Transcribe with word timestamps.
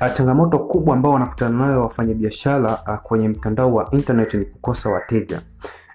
Uh, 0.00 0.12
changamoto 0.12 0.58
kubwa 0.58 0.94
ambao 0.96 1.12
wanakutana 1.12 1.66
nayo 1.66 1.82
wafanyabiashara 1.82 2.78
uh, 2.88 2.94
kwenye 3.02 3.28
mtandao 3.28 3.74
wa 3.74 3.90
internet 3.90 4.34
ni 4.34 4.44
kukosa 4.44 4.90
wateja, 4.90 5.40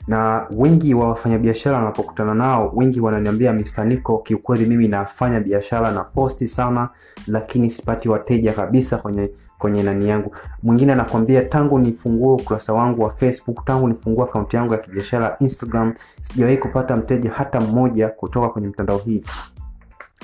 na 0.07 0.47
wengi 0.52 0.93
wa 0.93 1.07
wafanyabiashara 1.09 1.78
wanapokutana 1.78 2.33
nao, 2.33 2.71
wengi 2.76 2.99
wananiambia 2.99 3.54
Mr. 3.54 3.98
Kiukweli 4.23 4.66
mimi 4.66 4.88
nafanya 4.88 5.39
biashara 5.39 5.91
na 5.91 6.04
posti 6.04 6.48
sana, 6.48 6.89
lakini 7.27 7.70
sipati 7.70 8.09
wateja 8.09 8.54
kabisa 8.54 8.98
kwenye 8.98 9.30
kwenye 9.59 9.84
nani 9.84 10.09
yangu. 10.09 10.35
Mwingine 10.63 10.94
anakwambia 10.94 11.41
tangu 11.44 11.80
nifungue 11.80 12.34
ukurasa 12.34 12.73
wangu 12.73 13.02
wa 13.02 13.09
Facebook, 13.09 13.66
tangu 13.66 13.88
nifungue 13.88 14.23
akaunti 14.23 14.55
yangu 14.55 14.73
ya 14.73 14.80
kibiashara 14.80 15.38
Instagram, 15.40 15.94
sijawahi 16.22 16.58
kupata 16.58 16.95
mteja 16.95 17.31
hata 17.31 17.62
mmoja 17.62 18.08
kutoka 18.09 18.49
kwenye 18.49 18.67
mtandao 18.67 18.98
hii. 18.98 19.23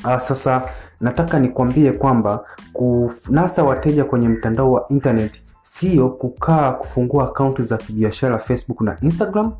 Uh, 0.05 0.17
sasa 0.17 0.61
nataka 1.01 1.39
nikwambie 1.39 1.91
kwamba 1.91 2.45
kunasa 2.73 3.63
wateja 3.63 4.03
kwenye 4.05 4.29
mtandao 4.29 4.71
wa 4.71 4.85
internet 4.89 5.43
sio 5.61 6.09
kukaa 6.09 6.71
kufungua 6.71 7.23
akaunti 7.25 7.61
za 7.61 7.77
kibiashara 7.77 8.37
Facebook 8.37 8.81
na 8.81 8.97
Instagram 9.01 9.51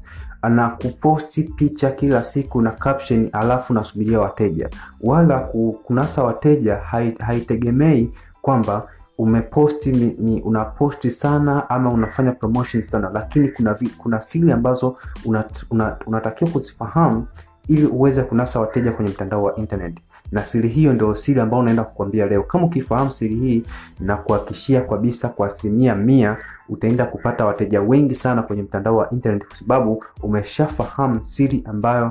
na 0.49 0.69
kuposti 0.69 1.43
picha 1.43 1.91
kila 1.91 2.23
siku 2.23 2.61
na 2.61 2.71
caption 2.71 3.29
alafu 3.31 3.73
nasubiria 3.73 4.19
wateja, 4.19 4.69
wala 5.01 5.39
kunasa 5.83 6.23
wateja 6.23 6.75
haitegemei 7.19 8.11
kwamba 8.41 8.87
umeposti 9.17 9.91
ni, 9.91 10.15
ni 10.19 10.41
unaposti 10.41 11.11
sana 11.11 11.69
ama 11.69 11.89
unafanya 11.91 12.31
promotion 12.31 12.83
sana, 12.83 13.09
lakini 13.13 13.49
kuna 13.49 13.73
vi, 13.73 13.89
kuna 13.89 14.21
siri 14.21 14.51
ambazo 14.51 14.97
unat, 15.25 15.63
una, 15.71 15.97
unatakiwa 16.05 16.49
kuzifahamu 16.49 17.27
ili 17.67 17.85
uweze 17.85 18.23
kunasa 18.23 18.59
wateja 18.59 18.91
kwenye 18.91 19.11
mtandao 19.11 19.43
wa 19.43 19.55
internet, 19.55 19.97
na 20.31 20.45
siri 20.45 20.69
hiyo 20.69 20.93
ndio 20.93 21.15
siri 21.15 21.39
ambayo 21.39 21.61
unaenda 21.61 21.83
kukwambia 21.83 22.25
leo. 22.25 22.43
Kama 22.43 22.65
ukifahamu 22.65 23.11
siri 23.11 23.35
hii, 23.35 23.63
na 23.99 24.17
kuhakishia 24.17 24.81
kabisa 24.81 25.29
kwa 25.29 25.47
asilimia 25.47 25.95
mia 25.95 26.37
utaenda 26.69 27.05
kupata 27.05 27.45
wateja 27.45 27.81
wengi 27.81 28.15
sana 28.15 28.43
kwenye 28.43 28.63
mtandao 28.63 28.95
wa 28.97 29.09
internet, 29.11 29.47
kwa 29.47 29.57
sababu 29.57 30.03
umeshafahamu 30.23 31.23
siri 31.23 31.61
ambayo 31.65 32.09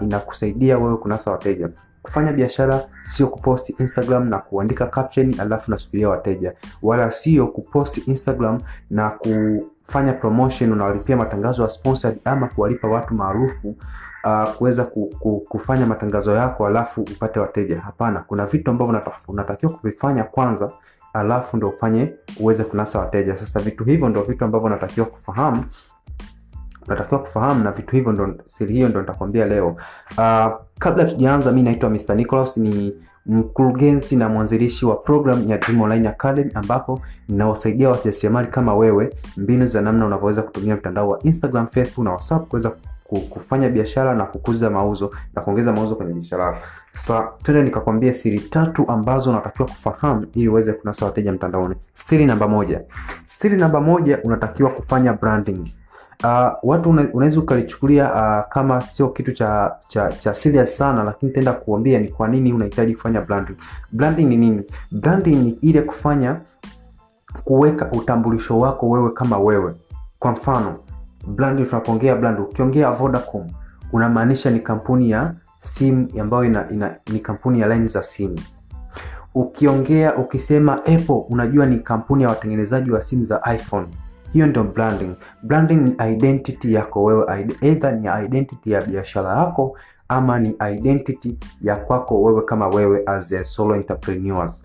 inakusaidia 0.00 0.74
ina 0.74 0.84
wewe 0.84 0.96
kunasa 0.96 1.30
wateja. 1.30 1.68
Kufanya 2.02 2.32
biashara 2.32 2.84
sio 3.02 3.26
kuposti 3.26 3.74
Instagram 3.78 4.28
na 4.28 4.38
kuandika 4.38 4.86
caption 4.86 5.34
alafu 5.40 5.70
nasubiria 5.70 6.08
wateja, 6.08 6.52
wala 6.82 7.10
sio 7.10 7.46
kuposti 7.46 8.00
Instagram 8.00 8.60
na 8.90 9.10
kufanya 9.90 10.12
promotion 10.12 10.72
unawalipia 10.72 11.16
matangazo 11.16 11.62
ya 11.62 11.68
sponsored 11.68 12.18
ama 12.24 12.48
kuwalipa 12.48 12.88
watu 12.88 13.14
maarufu 13.14 13.76
uh, 14.24 14.50
kuweza 14.52 14.84
ku, 14.84 15.06
ku, 15.18 15.40
kufanya 15.48 15.86
matangazo 15.86 16.32
yako 16.34 16.66
alafu 16.66 17.00
upate 17.00 17.40
wateja. 17.40 17.80
Hapana, 17.80 18.20
kuna 18.20 18.46
vitu 18.46 18.70
ambavyo 18.70 19.02
unatakiwa 19.28 19.72
kuvifanya 19.72 20.24
kwanza 20.24 20.72
alafu 21.12 21.56
ndo 21.56 21.68
ufanye 21.68 22.12
uweze 22.40 22.64
kunasa 22.64 22.98
wateja. 22.98 23.36
Sasa 23.36 23.60
vitu 23.60 23.84
hivyo 23.84 24.08
ndo 24.08 24.22
vitu 24.22 24.44
ambavyo 24.44 24.66
unatakiwa 24.66 25.06
kufahamu 25.06 25.64
unatakiwa 26.86 27.20
kufahamu 27.20 27.64
na 27.64 27.72
vitu 27.72 27.96
hivyo 27.96 28.12
ndo 28.12 28.34
siri 28.46 28.74
hiyo 28.74 28.88
ndo 28.88 29.00
nitakwambia 29.00 29.44
leo. 29.46 29.68
Uh, 30.18 30.46
kabla 30.78 31.04
tujaanza, 31.04 31.52
mi 31.52 31.62
naitwa 31.62 31.90
Mr. 31.90 32.14
Nicholas, 32.14 32.56
ni 32.56 32.94
mkurugenzi 33.26 34.16
na 34.16 34.28
mwanzilishi 34.28 34.86
wa 34.86 34.96
program 34.96 35.48
ya 35.48 35.58
Dream 35.58 35.80
Online 35.82 36.08
Academy 36.08 36.50
ambapo 36.54 37.00
ninawasaidia 37.28 37.88
wajasiriamali 37.90 38.48
kama 38.48 38.74
wewe 38.74 39.14
mbinu 39.36 39.66
za 39.66 39.80
namna 39.80 40.06
unavyoweza 40.06 40.42
kutumia 40.42 40.76
mtandao 40.76 41.08
wa 41.08 41.22
Instagram, 41.22 41.66
Facebook 41.66 42.04
na 42.04 42.10
WhatsApp 42.10 42.48
kuweza 42.48 42.72
kufanya 43.30 43.68
biashara 43.68 44.14
na 44.14 44.24
kukuza 44.24 44.70
mauzo 44.70 45.10
na 45.34 45.42
kuongeza 45.42 45.72
mauzo 45.72 45.96
kwenye 45.96 46.12
biashara 46.12 46.44
yako. 46.44 46.58
Sasa 46.92 47.28
twende 47.42 47.62
nikakwambia 47.62 48.12
siri 48.14 48.40
tatu 48.40 48.84
ambazo 48.90 49.30
unatakiwa 49.30 49.68
kufahamu 49.68 50.26
ili 50.34 50.48
uweze 50.48 50.72
kunasa 50.72 51.06
wateja 51.06 51.32
mtandaoni. 51.32 51.74
Siri 51.94 52.26
namba 52.26 52.48
moja. 52.48 52.80
Siri 53.26 53.56
namba 53.56 53.80
moja, 53.80 54.18
unatakiwa 54.24 54.70
kufanya 54.70 55.12
branding. 55.12 55.72
Uh, 56.24 56.48
watu 56.62 56.90
unaweza 56.90 57.40
ukalichukulia 57.40 58.12
uh, 58.12 58.52
kama 58.52 58.80
sio 58.80 59.08
kitu 59.08 59.32
cha 59.32 59.76
cha 59.88 60.08
cha 60.12 60.32
serious 60.32 60.76
sana, 60.76 61.02
lakini 61.04 61.28
nitaenda 61.28 61.52
kuambia 61.52 61.98
ni 61.98 62.08
kwa 62.08 62.28
nini 62.28 62.52
unahitaji 62.52 62.94
kufanya 62.94 63.20
branding. 63.20 63.54
Branding 63.92 64.24
ni 64.24 64.36
nini? 64.36 64.62
Branding 64.92 65.34
ni 65.36 65.50
ile 65.50 65.82
kufanya 65.82 66.40
kuweka 67.44 67.90
utambulisho 67.92 68.58
wako 68.58 68.88
wewe 68.90 69.10
kama 69.12 69.38
wewe. 69.38 69.74
Kwa 70.18 70.32
mfano 70.32 70.74
brand, 71.28 71.68
tunapoongea 71.68 72.14
brand, 72.16 72.40
ukiongea 72.40 72.90
Vodacom 72.90 73.46
unamaanisha 73.92 74.50
ni 74.50 74.60
kampuni 74.60 75.10
ya 75.10 75.34
simu 75.60 76.08
ambayo 76.20 76.44
ina, 76.44 76.70
ina, 76.70 76.96
ni 77.12 77.18
kampuni 77.20 77.60
ya 77.60 77.68
line 77.68 77.86
za 77.86 78.02
simu. 78.02 78.38
Ukiongea 79.34 80.16
ukisema 80.16 80.74
Apple 80.76 81.24
unajua 81.28 81.66
ni 81.66 81.78
kampuni 81.78 82.22
ya 82.22 82.28
watengenezaji 82.28 82.90
wa 82.90 83.02
simu 83.02 83.24
za 83.24 83.40
iPhone. 83.54 83.86
Hiyo 84.32 84.46
ndio 84.46 84.64
branding. 84.64 85.14
Branding 85.42 85.74
ni 85.76 86.12
identity 86.14 86.72
yako 86.74 87.04
wewe, 87.04 87.46
either 87.60 87.92
ni 88.00 88.08
identity 88.26 88.70
ya 88.70 88.82
biashara 88.82 89.28
yako 89.38 89.78
ama 90.08 90.38
ni 90.38 90.56
identity 90.72 91.38
ya 91.60 91.76
kwako 91.76 92.22
wewe 92.22 92.42
kama 92.42 92.68
wewe 92.68 93.02
as 93.06 93.32
a 93.32 93.44
solo 93.44 93.74
entrepreneurs. 93.76 94.64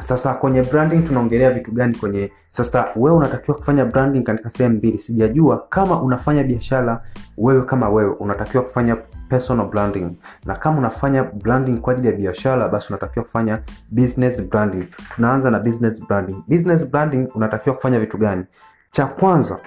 Sasa 0.00 0.34
kwenye 0.34 0.62
branding 0.62 1.02
tunaongelea 1.02 1.50
vitu 1.50 1.72
gani 1.72 1.94
kwenye 1.96 2.32
sasa, 2.50 2.88
wewe 2.96 3.16
unatakiwa 3.16 3.56
kufanya 3.56 3.84
branding 3.84 4.22
katika 4.22 4.50
sehemu 4.50 4.76
mbili. 4.76 4.98
Sijajua 4.98 5.66
kama 5.68 6.02
unafanya 6.02 6.44
biashara 6.44 7.02
wewe 7.38 7.62
kama 7.62 7.88
wewe 7.88 8.14
unatakiwa 8.14 8.62
kufanya 8.62 8.96
personal 9.30 9.66
branding, 9.68 10.10
na 10.46 10.54
kama 10.56 10.78
unafanya 10.78 11.24
branding 11.24 11.76
kwa 11.80 11.92
ajili 11.92 12.08
ya 12.08 12.14
biashara, 12.14 12.68
basi 12.68 12.86
unatakiwa 12.88 13.24
kufanya 13.24 13.62
business 13.90 14.42
branding. 14.50 14.84
Tunaanza 15.14 15.50
na 15.50 15.58
business 15.58 16.06
branding. 16.06 16.36
Business 16.48 16.84
branding 16.90 17.28
unatakiwa 17.34 17.76
kufanya 17.76 18.00
vitu 18.00 18.18
gani? 18.18 18.44
Cha 18.90 19.06
kwanza, 19.06 19.58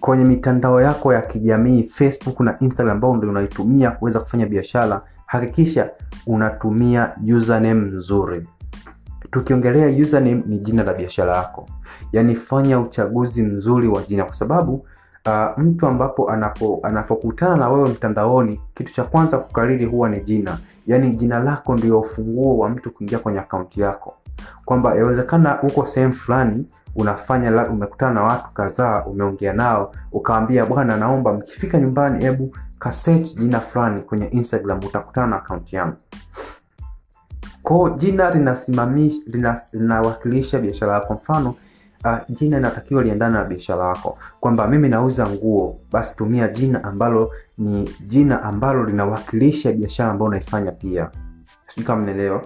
kwenye 0.00 0.24
mitandao 0.24 0.80
yako 0.82 1.12
ya 1.12 1.22
kijamii 1.22 1.82
Facebook 1.82 2.40
na 2.40 2.58
Instagram 2.60 2.96
ambao 2.96 3.16
ndio 3.16 3.28
unaitumia 3.30 3.90
kuweza 3.90 4.20
kufanya 4.20 4.46
biashara, 4.46 5.02
hakikisha 5.26 5.90
unatumia 6.26 7.16
username 7.36 7.90
nzuri. 7.90 8.46
Tukiongelea 9.30 10.02
username 10.02 10.42
ni 10.46 10.58
jina 10.58 10.82
la 10.84 10.94
biashara 10.94 11.36
yako, 11.36 11.68
yaani 12.12 12.34
fanya 12.34 12.80
uchaguzi 12.80 13.42
mzuri 13.42 13.88
wa 13.88 14.02
jina, 14.02 14.24
kwa 14.24 14.34
sababu 14.34 14.86
uh, 15.26 15.58
mtu 15.58 15.86
ambapo 15.86 16.30
anapo 16.30 16.80
anapokutana 16.82 17.56
na 17.56 17.68
wewe 17.68 17.88
mtandaoni, 17.88 18.60
kitu 18.74 18.92
cha 18.94 19.04
kwanza 19.04 19.38
kukariri 19.38 19.84
huwa 19.84 20.08
ni 20.08 20.20
jina, 20.20 20.58
yaani 20.86 21.16
jina 21.16 21.38
lako 21.38 21.74
ndio 21.76 22.00
ufunguo 22.00 22.58
wa 22.58 22.68
mtu 22.68 22.90
kuingia 22.90 23.18
kwenye 23.18 23.38
akaunti 23.38 23.80
yako, 23.80 24.14
kwamba 24.64 24.94
yawezekana 24.94 25.62
uko 25.62 25.86
sehemu 25.86 26.12
fulani 26.12 26.66
unafanya 26.96 27.66
umekutana 27.68 28.12
na 28.14 28.22
watu 28.22 28.50
kadhaa, 28.54 29.04
umeongea 29.04 29.52
nao, 29.52 29.92
ukawambia 30.12 30.66
bwana, 30.66 30.96
naomba 30.96 31.32
mkifika 31.32 31.78
nyumbani, 31.78 32.24
hebu 32.24 32.56
kasearch 32.78 33.34
jina 33.38 33.60
fulani 33.60 34.02
kwenye 34.02 34.26
Instagram, 34.26 34.78
utakutana 34.78 35.26
na 35.26 35.36
akaunti 35.36 35.76
yangu. 35.76 35.96
Kwa 37.62 37.90
jina 37.90 38.30
linawakilisha 39.72 40.58
biashara 40.58 40.94
yako. 40.94 41.14
Mfano 41.14 41.54
uh, 42.04 42.18
jina 42.28 42.58
inatakiwa 42.58 43.02
liendane 43.02 43.34
na 43.34 43.44
biashara 43.44 43.84
yako, 43.88 44.18
kwamba 44.40 44.66
mimi 44.66 44.88
nauza 44.88 45.26
nguo, 45.28 45.78
basi 45.92 46.16
tumia 46.16 46.48
jina 46.48 46.84
ambalo 46.84 47.32
ni 47.58 47.90
jina 48.08 48.42
ambalo 48.42 48.84
linawakilisha 48.84 49.72
biashara 49.72 50.10
ambayo 50.10 50.28
unaifanya 50.28 50.72
pia. 50.72 51.10
Sijui 51.68 51.86
kama 51.86 52.02
mnaelewa. 52.02 52.42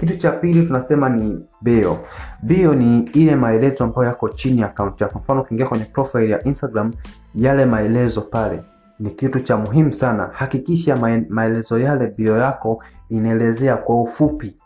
Kitu 0.00 0.16
cha 0.16 0.32
pili 0.32 0.66
tunasema 0.66 1.08
ni 1.08 1.46
bio. 1.60 1.98
Bio 2.42 2.74
ni 2.74 3.00
ile 3.00 3.36
maelezo 3.36 3.84
ambayo 3.84 4.08
yako 4.08 4.28
chini 4.28 4.60
ya 4.60 4.66
akaunti 4.66 5.02
yako. 5.02 5.18
Mfano 5.18 5.40
ukiingia 5.42 5.66
kwenye 5.66 5.84
profile 5.84 6.28
ya 6.28 6.44
Instagram, 6.44 6.92
yale 7.34 7.64
maelezo 7.64 8.20
pale 8.20 8.62
ni 8.98 9.10
kitu 9.10 9.40
cha 9.40 9.56
muhimu 9.56 9.92
sana. 9.92 10.28
Hakikisha 10.32 10.96
maelezo 11.28 11.78
yale, 11.78 12.06
bio 12.16 12.36
yako 12.38 12.82
inaelezea 13.08 13.76
kwa 13.76 14.00
ufupi 14.02 14.56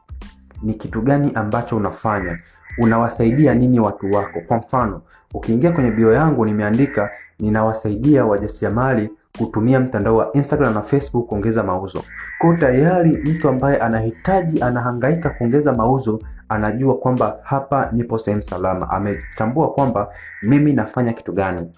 ni 0.63 0.75
kitu 0.75 1.03
gani 1.03 1.33
ambacho 1.35 1.77
unafanya, 1.77 2.39
unawasaidia 2.79 3.55
nini 3.55 3.81
watu 3.81 4.11
wako. 4.13 4.41
Kwa 4.49 4.57
mfano, 4.57 5.01
ukiingia 5.35 5.73
kwenye 5.73 5.91
bio 5.91 6.13
yangu 6.13 6.45
nimeandika 6.45 7.11
ninawasaidia 7.39 8.25
wajasiriamali 8.25 9.11
kutumia 9.39 9.81
mtandao 9.81 10.17
wa 10.17 10.33
Instagram 10.33 10.75
na 10.75 10.83
Facebook 10.83 11.27
kuongeza 11.27 11.63
mauzo. 11.63 12.03
Kwa 12.39 12.57
tayari 12.57 13.17
mtu 13.17 13.49
ambaye 13.49 13.77
anahitaji 13.79 14.63
anahangaika 14.63 15.31
kuongeza 15.31 15.73
mauzo 15.73 16.21
anajua 16.49 16.95
kwamba 16.97 17.37
hapa 17.43 17.89
nipo 17.93 18.19
sehemu 18.19 18.43
salama, 18.43 18.91
ametambua 18.91 19.71
kwamba 19.73 20.09
mimi 20.43 20.73
nafanya 20.73 21.13
kitu 21.13 21.33
gani. 21.33 21.71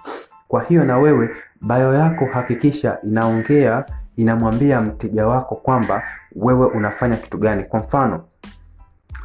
Kwa 0.49 0.62
hiyo 0.62 0.85
na 0.85 0.99
wewe 0.99 1.31
bio 1.61 1.94
yako 1.94 2.25
hakikisha 2.32 2.99
inaongea 3.02 3.85
inamwambia 4.17 4.81
mteja 4.81 5.26
wako 5.26 5.55
kwamba 5.56 6.02
wewe 6.37 6.67
unafanya 6.67 7.17
kitu 7.17 7.38
gani. 7.38 7.64
Kwa 7.64 7.81
mfano, 7.81 8.20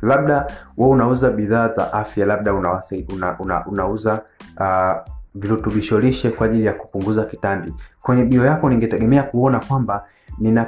labda 0.06 0.48
wewe 0.78 0.92
unauza 0.92 1.30
bidhaa 1.30 1.68
za 1.74 1.94
afya, 1.94 2.26
labda 2.26 2.54
unawasi, 2.54 3.08
una, 3.16 3.40
una, 3.40 3.66
unauza 3.66 4.22
uh, 4.60 5.12
virutubisho 5.36 6.00
kwa 6.30 6.46
ajili 6.48 6.66
ya 6.66 6.74
kupunguza 6.74 7.24
kitambi. 7.24 7.74
Kwenye 8.02 8.24
bio 8.26 8.46
yako 8.46 8.70
ningetegemea 8.70 9.24
kuona 9.24 9.60
kwamba 9.60 10.06
nina, 10.40 10.68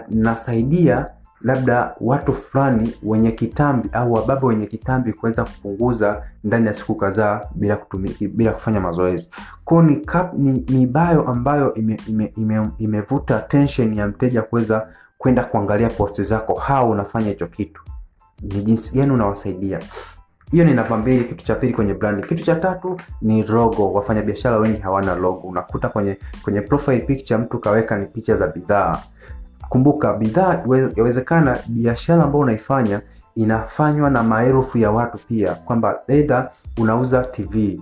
labda 1.41 1.95
watu 2.01 2.33
fulani 2.33 2.93
wenye 3.03 3.31
kitambi 3.31 3.89
au 3.91 4.13
wababa 4.13 4.47
wenye 4.47 4.65
kitambi 4.65 5.13
kuweza 5.13 5.43
kupunguza 5.43 6.23
ndani 6.43 6.67
ya 6.67 6.73
siku 6.73 6.95
kadhaa 6.95 7.41
bila 7.55 7.77
bila 8.33 8.51
kufanya 8.51 8.79
mazoezi. 8.79 9.29
kwao 9.65 9.81
ni, 9.83 10.01
ni, 10.37 10.65
ni 10.69 10.87
bayo 10.87 11.27
ambayo 11.27 11.73
imevuta 11.73 12.09
ime, 12.09 12.33
ime, 12.37 12.69
ime 12.77 13.03
attention 13.35 13.93
ya 13.93 14.07
mteja 14.07 14.41
kuweza 14.41 14.87
kwenda 15.17 15.43
kuangalia 15.43 15.89
posti 15.89 16.23
zako, 16.23 16.53
how 16.53 16.91
unafanya 16.91 17.29
hicho 17.29 17.47
kitu, 17.47 17.81
ni 18.41 18.63
jinsi 18.63 18.97
gani 18.97 19.11
unawasaidia. 19.11 19.79
Hiyo 20.51 20.65
ni 20.65 20.73
namba 20.73 20.97
mbili, 20.97 21.23
kitu 21.23 21.45
cha 21.45 21.55
pili 21.55 21.73
kwenye 21.73 21.93
brand 21.93 22.25
Kitu 22.27 22.43
cha 22.43 22.55
tatu 22.55 22.97
ni 23.21 23.43
logo. 23.43 23.93
Wafanyabiashara 23.93 24.57
wengi 24.57 24.79
hawana 24.79 25.15
logo. 25.15 25.47
Unakuta 25.47 25.89
kwenye 25.89 26.17
kwenye 26.43 26.61
profile 26.61 26.99
picture 26.99 27.37
mtu 27.37 27.59
kaweka 27.59 27.97
ni 27.97 28.05
picha 28.05 28.35
za 28.35 28.47
bidhaa. 28.47 28.97
Kumbuka 29.69 30.13
bidhaa, 30.13 30.63
yawezekana 30.95 31.57
biashara 31.67 32.23
ambayo 32.23 32.39
unaifanya 32.43 33.01
inafanywa 33.35 34.09
na 34.09 34.23
maelfu 34.23 34.77
ya 34.77 34.91
watu 34.91 35.17
pia, 35.17 35.53
kwamba 35.55 35.99
eidha 36.07 36.51
unauza 36.77 37.23
TV 37.23 37.81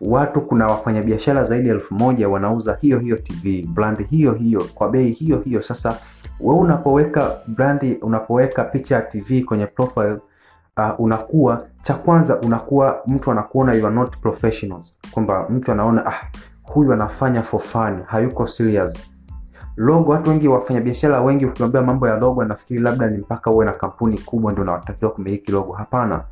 watu, 0.00 0.40
kuna 0.40 0.66
wafanyabiashara 0.66 1.44
zaidi 1.44 1.68
ya 1.68 1.74
elfu 1.74 1.94
moja 1.94 2.28
wanauza 2.28 2.78
hiyo 2.80 2.98
hiyo 2.98 3.16
TV, 3.16 3.62
brand 3.74 4.06
hiyo 4.08 4.32
hiyo 4.32 4.64
kwa 4.74 4.88
bei 4.88 5.10
hiyo 5.10 5.38
hiyo. 5.40 5.62
Sasa 5.62 5.98
we 6.40 6.54
unapoweka 6.54 7.36
brandi, 7.46 7.92
unapoweka 7.94 8.64
picha 8.64 8.94
ya 8.94 9.02
TV 9.02 9.42
kwenye 9.44 9.66
profile 9.66 10.18
uh, 10.76 11.00
unakuwa 11.00 11.66
cha 11.82 11.94
kwanza, 11.94 12.40
unakuwa 12.40 13.02
mtu 13.06 13.30
anakuona 13.30 13.74
you 13.74 13.86
are 13.86 13.94
not 13.94 14.16
professionals, 14.18 14.98
kwamba 15.10 15.46
mtu 15.48 15.72
anaona 15.72 16.06
ah, 16.06 16.14
huyu 16.62 16.92
anafanya 16.92 17.42
for 17.42 17.60
fun, 17.60 18.02
hayuko 18.06 18.46
serious. 18.46 19.10
Logo, 19.76 20.12
watu 20.12 20.30
wengi 20.30 20.48
wafanyabiashara 20.48 21.20
wengi 21.20 21.46
ukiambia 21.46 21.82
mambo 21.82 22.08
ya 22.08 22.16
logo 22.16 22.42
anafikiri 22.42 22.80
labda 22.80 23.06
ni 23.10 23.18
mpaka 23.18 23.50
uwe 23.50 23.64
na 23.64 23.72
kampuni 23.72 24.18
kubwa 24.18 24.52
ndio 24.52 24.64
unatakiwa 24.64 25.10
kumiliki 25.10 25.52
logo. 25.52 25.72
Hapana, 25.72 26.24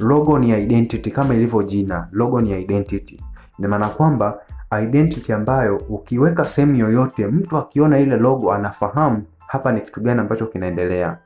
logo 0.00 0.38
ni 0.38 0.62
identity 0.62 1.10
kama 1.10 1.34
ilivyo 1.34 1.62
jina. 1.62 2.08
Logo 2.12 2.40
ni 2.40 2.60
identity, 2.62 3.20
ina 3.58 3.68
maana 3.68 3.88
kwamba 3.88 4.38
identity 4.82 5.32
ambayo 5.32 5.76
ukiweka 5.88 6.44
sehemu 6.44 6.76
yoyote, 6.76 7.26
mtu 7.26 7.56
akiona 7.56 7.98
ile 7.98 8.16
logo 8.16 8.52
anafahamu 8.52 9.22
hapa 9.46 9.72
ni 9.72 9.80
kitu 9.80 10.00
gani 10.00 10.20
ambacho 10.20 10.46
kinaendelea. 10.46 11.18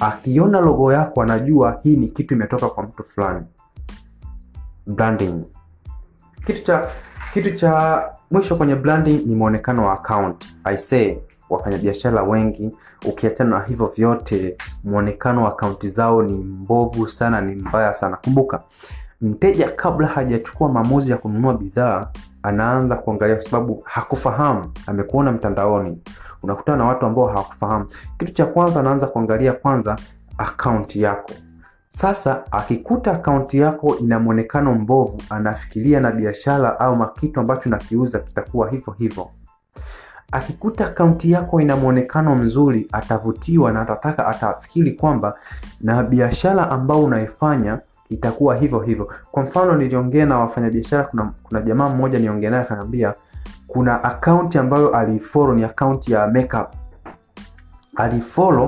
Akiona 0.00 0.60
logo 0.60 0.92
yako 0.92 1.22
anajua 1.22 1.80
hii 1.82 1.96
ni 1.96 2.08
kitu 2.08 2.34
imetoka 2.34 2.68
kwa 2.68 2.82
mtu 2.84 3.04
fulani. 3.04 3.44
Branding. 4.86 5.44
Kitu 6.46 6.64
cha 6.64 6.86
kitu 7.34 7.56
cha 7.56 8.02
mwisho 8.30 8.56
kwenye 8.56 8.74
branding 8.74 9.26
ni 9.26 9.34
mwonekano 9.34 9.86
wa 9.86 9.92
account. 9.92 10.44
I 10.64 10.76
say 10.76 11.16
wafanyabiashara 11.50 12.22
wengi, 12.22 12.76
ukiachana 13.06 13.58
na 13.58 13.64
hivyo 13.64 13.86
vyote, 13.86 14.56
mwonekano 14.84 15.42
wa 15.44 15.48
akaunti 15.48 15.88
zao 15.88 16.22
ni 16.22 16.44
mbovu 16.44 17.08
sana, 17.08 17.40
ni 17.40 17.54
mbaya 17.54 17.94
sana. 17.94 18.16
Kumbuka, 18.16 18.62
mteja 19.20 19.68
kabla 19.68 20.06
hajachukua 20.06 20.68
maamuzi 20.68 21.10
ya 21.10 21.16
kununua 21.16 21.54
bidhaa 21.54 22.06
anaanza 22.42 22.96
kuangalia, 22.96 23.36
kwa 23.36 23.44
sababu 23.44 23.82
hakufahamu, 23.84 24.72
amekuona 24.86 25.32
mtandaoni. 25.32 26.02
Unakutana 26.42 26.78
na 26.78 26.84
watu 26.84 27.06
ambao 27.06 27.26
hawakufahamu. 27.26 27.86
Kitu 28.18 28.32
cha 28.34 28.46
kwanza 28.46 28.80
anaanza 28.80 29.06
kuangalia 29.06 29.52
kwanza 29.52 29.96
akaunti 30.38 31.02
yako. 31.02 31.32
Sasa 31.88 32.42
akikuta 32.52 33.12
akaunti 33.12 33.58
yako 33.58 33.96
ina 33.98 34.18
mwonekano 34.20 34.74
mbovu, 34.74 35.22
anafikiria 35.30 36.00
na 36.00 36.10
biashara 36.10 36.80
au 36.80 37.12
kitu 37.14 37.40
ambacho 37.40 37.70
nakiuza 37.70 38.18
kitakuwa 38.18 38.70
hivyo 38.70 38.92
hivyo. 38.92 39.28
Akikuta 40.32 40.86
akaunti 40.86 41.30
yako 41.32 41.60
ina 41.60 41.76
mwonekano 41.76 42.34
mzuri, 42.34 42.88
atavutiwa 42.92 43.72
na 43.72 43.80
atataka, 43.80 44.26
atafikiri 44.26 44.92
kwamba 44.92 45.34
na 45.80 46.02
biashara 46.02 46.70
ambao 46.70 47.04
unaifanya 47.04 47.78
itakuwa 48.08 48.56
hivyo 48.56 48.80
hivyo. 48.80 49.12
Kwa 49.32 49.42
mfano, 49.42 49.76
niliongea 49.76 50.26
na 50.26 50.38
wafanyabiashara, 50.38 51.04
kuna, 51.04 51.32
kuna 51.42 51.62
jamaa 51.62 51.88
mmoja 51.88 52.18
niongea 52.18 52.50
naye 52.50 52.62
akaniambia 52.62 53.14
kuna 53.66 54.04
akaunti 54.04 54.58
ambayo 54.58 54.96
alifollow 54.96 55.54
ni 55.54 55.64
akaunti 55.64 56.12
ya 56.12 56.26
makeup 56.26 56.68
alifollow 57.96 58.64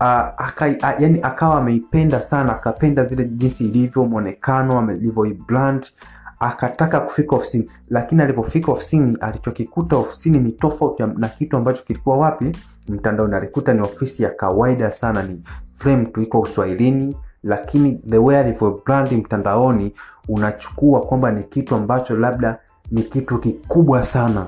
uh, 0.00 0.72
yani 0.98 1.20
akawa 1.22 1.58
ameipenda 1.58 2.20
sana, 2.20 2.52
akapenda 2.56 3.04
zile 3.04 3.24
jinsi 3.24 3.64
ilivyo 3.68 4.04
mwonekano 4.04 4.78
alivyoibrand, 4.80 5.86
akataka 6.40 7.00
kufika 7.00 7.36
ofisini, 7.36 7.70
lakini 7.88 8.22
alipofika 8.22 8.72
ofisini 8.72 9.16
alichokikuta 9.20 9.96
ofisini 9.96 10.38
ni 10.38 10.52
tofauti 10.52 11.02
na 11.16 11.28
kitu 11.28 11.56
ambacho 11.56 11.82
kilikuwa 11.82 12.16
wapi 12.18 12.56
mtandaoni. 12.88 13.34
Alikuta 13.34 13.74
ni 13.74 13.80
ofisi 13.80 14.22
ya 14.22 14.30
kawaida 14.30 14.90
sana, 14.90 15.22
ni 15.22 15.42
frame 15.74 16.04
tu 16.06 16.22
iko 16.22 16.40
Uswahilini, 16.40 17.16
lakini 17.42 17.92
the 18.10 18.18
way 18.18 18.38
alivyobrand 18.38 19.12
mtandaoni 19.12 19.94
unachukua 20.28 21.00
kwamba 21.00 21.30
ni 21.30 21.42
kitu 21.44 21.74
ambacho 21.74 22.16
labda 22.16 22.58
ni 22.90 23.02
kitu 23.02 23.38
kikubwa 23.38 24.02
sana. 24.02 24.46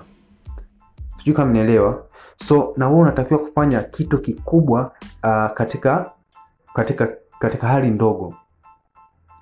Sijui 1.19 1.34
kama 1.34 1.52
nielewa. 1.52 2.05
So 2.37 2.73
na 2.76 2.88
wewe 2.88 3.00
unatakiwa 3.00 3.41
kufanya 3.41 3.82
kitu 3.82 4.19
kikubwa 4.19 4.93
uh, 5.25 5.52
katika 5.55 6.11
katika 6.75 7.08
katika 7.38 7.67
hali 7.67 7.91
ndogo, 7.91 8.34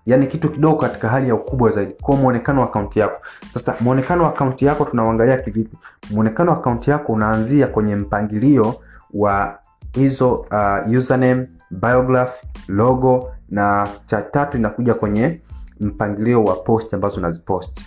yaani 0.07 0.27
kitu 0.27 0.51
kidogo 0.51 0.77
katika 0.77 1.09
hali 1.09 1.29
ya 1.29 1.35
ukubwa 1.35 1.71
zaidi, 1.71 1.93
kwa 2.03 2.17
muonekano 2.17 2.61
wa 2.61 2.67
akaunti 2.67 2.99
yako. 2.99 3.23
Sasa 3.53 3.75
muonekano 3.81 4.23
wa 4.25 4.29
akaunti 4.29 4.65
yako 4.65 4.85
tunauangalia 4.85 5.37
kivipi? 5.37 5.77
Muonekano 6.11 6.51
wa 6.53 6.59
akaunti 6.59 6.91
yako 6.91 7.13
unaanzia 7.13 7.67
kwenye 7.67 7.97
mpangilio 7.97 8.75
wa 9.15 9.59
hizo 9.93 10.35
uh, 10.35 10.97
username, 10.99 11.47
biograph, 11.71 12.43
logo 12.69 13.33
na 13.49 13.89
cha 14.07 14.23
tatu 14.23 14.57
inakuja 14.59 14.95
kwenye 14.95 15.41
mpangilio 15.81 16.45
wa 16.45 16.55
post 16.57 16.95
ambazo 16.95 17.21
unazipost 17.21 17.81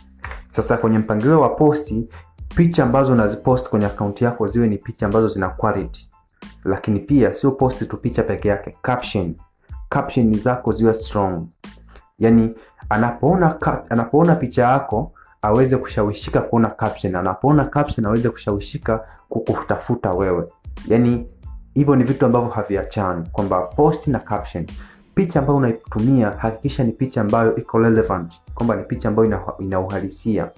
Sasa 0.48 0.78
kwenye 0.78 0.98
mpangilio 0.98 1.42
wa 1.42 1.50
posti, 1.50 2.10
picha 2.56 2.84
ambazo 2.84 3.12
unazipost 3.14 3.70
kwenye 3.70 3.86
akaunti 3.86 4.24
yako 4.24 4.48
ziwe 4.48 4.68
ni 4.68 4.78
picha 4.78 5.06
ambazo 5.06 5.28
zina 5.28 5.50
quality, 5.50 6.10
lakini 6.64 7.00
pia 7.00 7.34
sio 7.34 7.52
posti 7.52 7.86
tu 7.86 7.98
picha 7.98 8.24
peke 8.24 8.48
yake. 8.48 8.78
Caption, 8.82 9.36
caption 9.90 10.38
zako 10.38 10.72
ziwe 10.74 10.94
strong, 10.94 11.46
yani 12.20 12.56
anapoona 12.90 13.58
anapoona 13.90 14.36
picha 14.36 14.64
yako 14.64 15.12
aweze 15.42 15.78
kushawishika 15.78 16.42
kuona 16.42 16.70
caption, 16.70 17.16
anapoona 17.16 17.66
caption 17.66 18.06
aweze 18.06 18.30
kushawishika 18.30 19.06
kukutafuta 19.30 20.12
wewe. 20.12 20.48
Yani 20.88 21.28
hivyo 21.74 21.96
ni 21.96 22.04
vitu 22.04 22.26
ambavyo 22.26 22.50
haviachani, 22.50 23.30
kwamba 23.32 23.62
post 23.62 24.08
na 24.08 24.20
caption. 24.20 24.66
Picha 25.16 25.40
ambayo 25.40 25.58
unaitumia 25.58 26.30
hakikisha 26.30 26.84
ni 26.84 26.92
picha 26.92 27.22
ambayo 27.22 27.56
iko 27.56 27.80
relevant, 27.80 28.34
kwamba 28.56 28.76
ni 28.76 28.84
picha 28.84 29.10
ambayo 29.10 29.42
ina. 29.60 30.50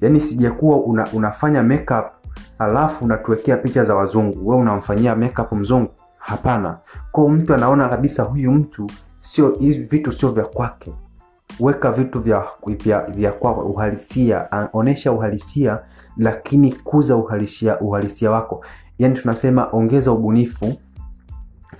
Yani 0.00 0.20
sijakuwa 0.20 0.76
una, 0.76 1.06
unafanya 1.12 1.62
makeup 1.62 2.06
alafu 2.58 3.04
unatuwekea 3.04 3.56
picha 3.56 3.84
za 3.84 3.94
wazungu, 3.94 4.48
wewe 4.48 4.62
unamfanyia 4.62 5.16
makeup 5.16 5.52
mzungu. 5.52 5.90
Hapana, 6.18 6.78
kwa 7.12 7.28
mtu 7.30 7.54
anaona 7.54 7.88
kabisa 7.88 8.22
huyu 8.22 8.52
mtu 8.52 8.86
sio, 9.24 9.50
vitu 9.90 10.12
sio 10.12 10.30
vya 10.30 10.44
kwake. 10.44 10.92
Weka 11.60 11.92
vitu 11.92 12.20
vya 12.20 12.44
vya, 12.66 13.00
vya 13.06 13.32
kwa 13.32 13.64
uhalisia, 13.64 14.48
onesha 14.72 15.12
uhalisia, 15.12 15.78
lakini 16.16 16.72
kuza 16.72 17.16
uhalisia 17.16 17.80
uhalisia 17.80 18.30
wako. 18.30 18.64
Yani 18.98 19.14
tunasema 19.14 19.68
ongeza 19.72 20.12
ubunifu 20.12 20.72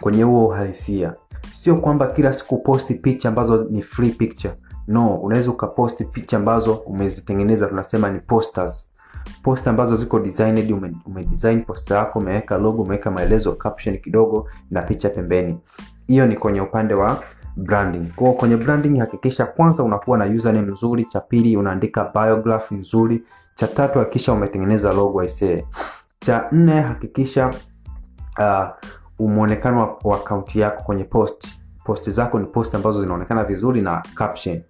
kwenye 0.00 0.22
huo 0.22 0.46
uhalisia. 0.46 1.14
Sio 1.52 1.76
kwamba 1.76 2.06
kila 2.06 2.32
siku 2.32 2.58
posti 2.58 2.94
picha 2.94 3.28
ambazo 3.28 3.66
ni 3.70 3.82
free 3.82 4.10
picture. 4.10 4.54
No, 4.88 5.16
unaweza 5.16 5.50
ukaposti 5.50 6.04
picha 6.04 6.36
ambazo 6.36 6.74
umezitengeneza, 6.74 7.66
tunasema 7.66 8.10
ni 8.10 8.20
posters. 8.20 8.94
Posta 9.42 9.70
ambazo 9.70 9.96
ziko 9.96 10.20
designed, 10.20 10.70
umedesign 10.70 11.02
ume 11.06 11.24
design 11.24 11.64
yako, 11.90 12.18
umeweka 12.18 12.58
logo, 12.58 12.82
umeweka 12.82 13.10
maelezo, 13.10 13.52
caption 13.52 13.98
kidogo 13.98 14.48
na 14.70 14.82
picha 14.82 15.08
pembeni. 15.08 15.58
Hiyo 16.06 16.26
ni 16.26 16.36
kwenye 16.36 16.60
upande 16.60 16.94
wa 16.94 17.22
branding. 17.56 18.04
Kwa 18.16 18.32
kwenye 18.32 18.56
branding 18.56 18.98
hakikisha 18.98 19.46
kwanza 19.46 19.82
unakuwa 19.82 20.18
na 20.18 20.24
username 20.24 20.72
nzuri, 20.72 21.04
cha 21.04 21.20
pili 21.20 21.56
unaandika 21.56 22.10
biograph 22.14 22.72
nzuri, 22.72 23.22
cha 23.54 23.66
tatu 23.68 23.98
hakikisha 23.98 24.32
umetengeneza 24.32 24.92
logo 24.92 25.20
aisee. 25.20 25.64
Cha 26.20 26.48
nne 26.52 26.80
hakikisha 26.80 27.50
uh, 28.38 28.64
muonekano 29.28 29.96
wa 30.04 30.16
akaunti 30.16 30.60
yako 30.60 30.82
kwenye 30.82 31.04
post. 31.04 31.48
Posti 31.84 32.10
zako 32.10 32.38
ni 32.38 32.46
post 32.46 32.74
ambazo 32.74 33.00
zinaonekana 33.00 33.44
vizuri 33.44 33.82
na 33.82 34.02
caption. 34.14 34.60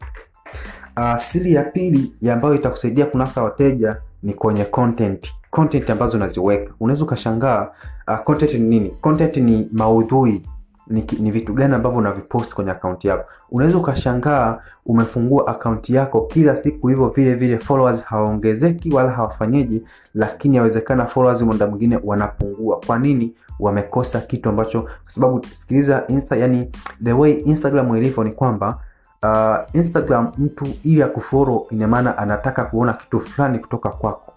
Uh, 0.97 1.17
siri 1.17 1.53
ya 1.55 1.63
pili 1.63 2.15
ambayo 2.33 2.55
itakusaidia 2.55 3.07
kunasa 3.07 3.43
wateja 3.43 3.97
ni 4.23 4.35
kwenye 4.35 4.65
content. 4.65 5.33
Content 5.51 5.91
ambazo 5.91 6.17
unaziweka. 6.17 6.75
Unaweza 6.81 7.05
ukashangaa 7.05 7.69
uh, 8.09 8.19
content 8.19 8.55
ni 8.55 8.61
nini? 8.69 8.91
Content 8.91 9.37
ni 9.37 9.69
maudhui. 9.73 10.43
Ni, 10.87 11.07
ni 11.19 11.31
vitu 11.31 11.53
gani 11.53 11.75
ambavyo 11.75 11.99
unavipost 11.99 12.55
kwenye 12.55 12.71
akaunti 12.71 13.09
yako. 13.09 13.31
Unaweza 13.51 13.79
ukashangaa 13.79 14.59
umefungua 14.87 15.47
akaunti 15.47 15.95
yako 15.95 16.21
kila 16.21 16.57
siku 16.57 16.89
hivyo 16.89 17.09
vile 17.09 17.35
vile, 17.35 17.59
followers 17.59 18.05
hawaongezeki 18.05 18.95
wala 18.95 19.11
hawafanyeji, 19.11 19.83
lakini 20.15 20.57
yawezekana 20.57 21.07
followers 21.07 21.43
muda 21.43 21.67
mwingine 21.67 21.99
wanapungua. 22.05 22.81
Kwa 22.87 22.99
nini? 22.99 23.35
Wamekosa 23.61 24.21
kitu 24.21 24.49
ambacho, 24.49 24.83
kwa 24.83 25.13
sababu 25.13 25.45
sikiliza, 25.53 26.05
Insta, 26.09 26.37
yani 26.37 26.71
the 27.05 27.13
way 27.13 27.33
Instagram 27.33 27.97
ilivyo 27.97 28.25
ni 28.25 28.33
kwamba 28.33 28.81
uh, 29.23 29.75
Instagram 29.75 30.33
mtu 30.39 30.67
ili 30.85 31.03
akufollow, 31.03 31.67
ina 31.71 31.89
maana 31.89 32.19
anataka 32.19 32.65
kuona 32.65 32.93
kitu 32.93 33.21
fulani 33.21 33.59
kutoka 33.59 33.89
kwako. 33.89 34.33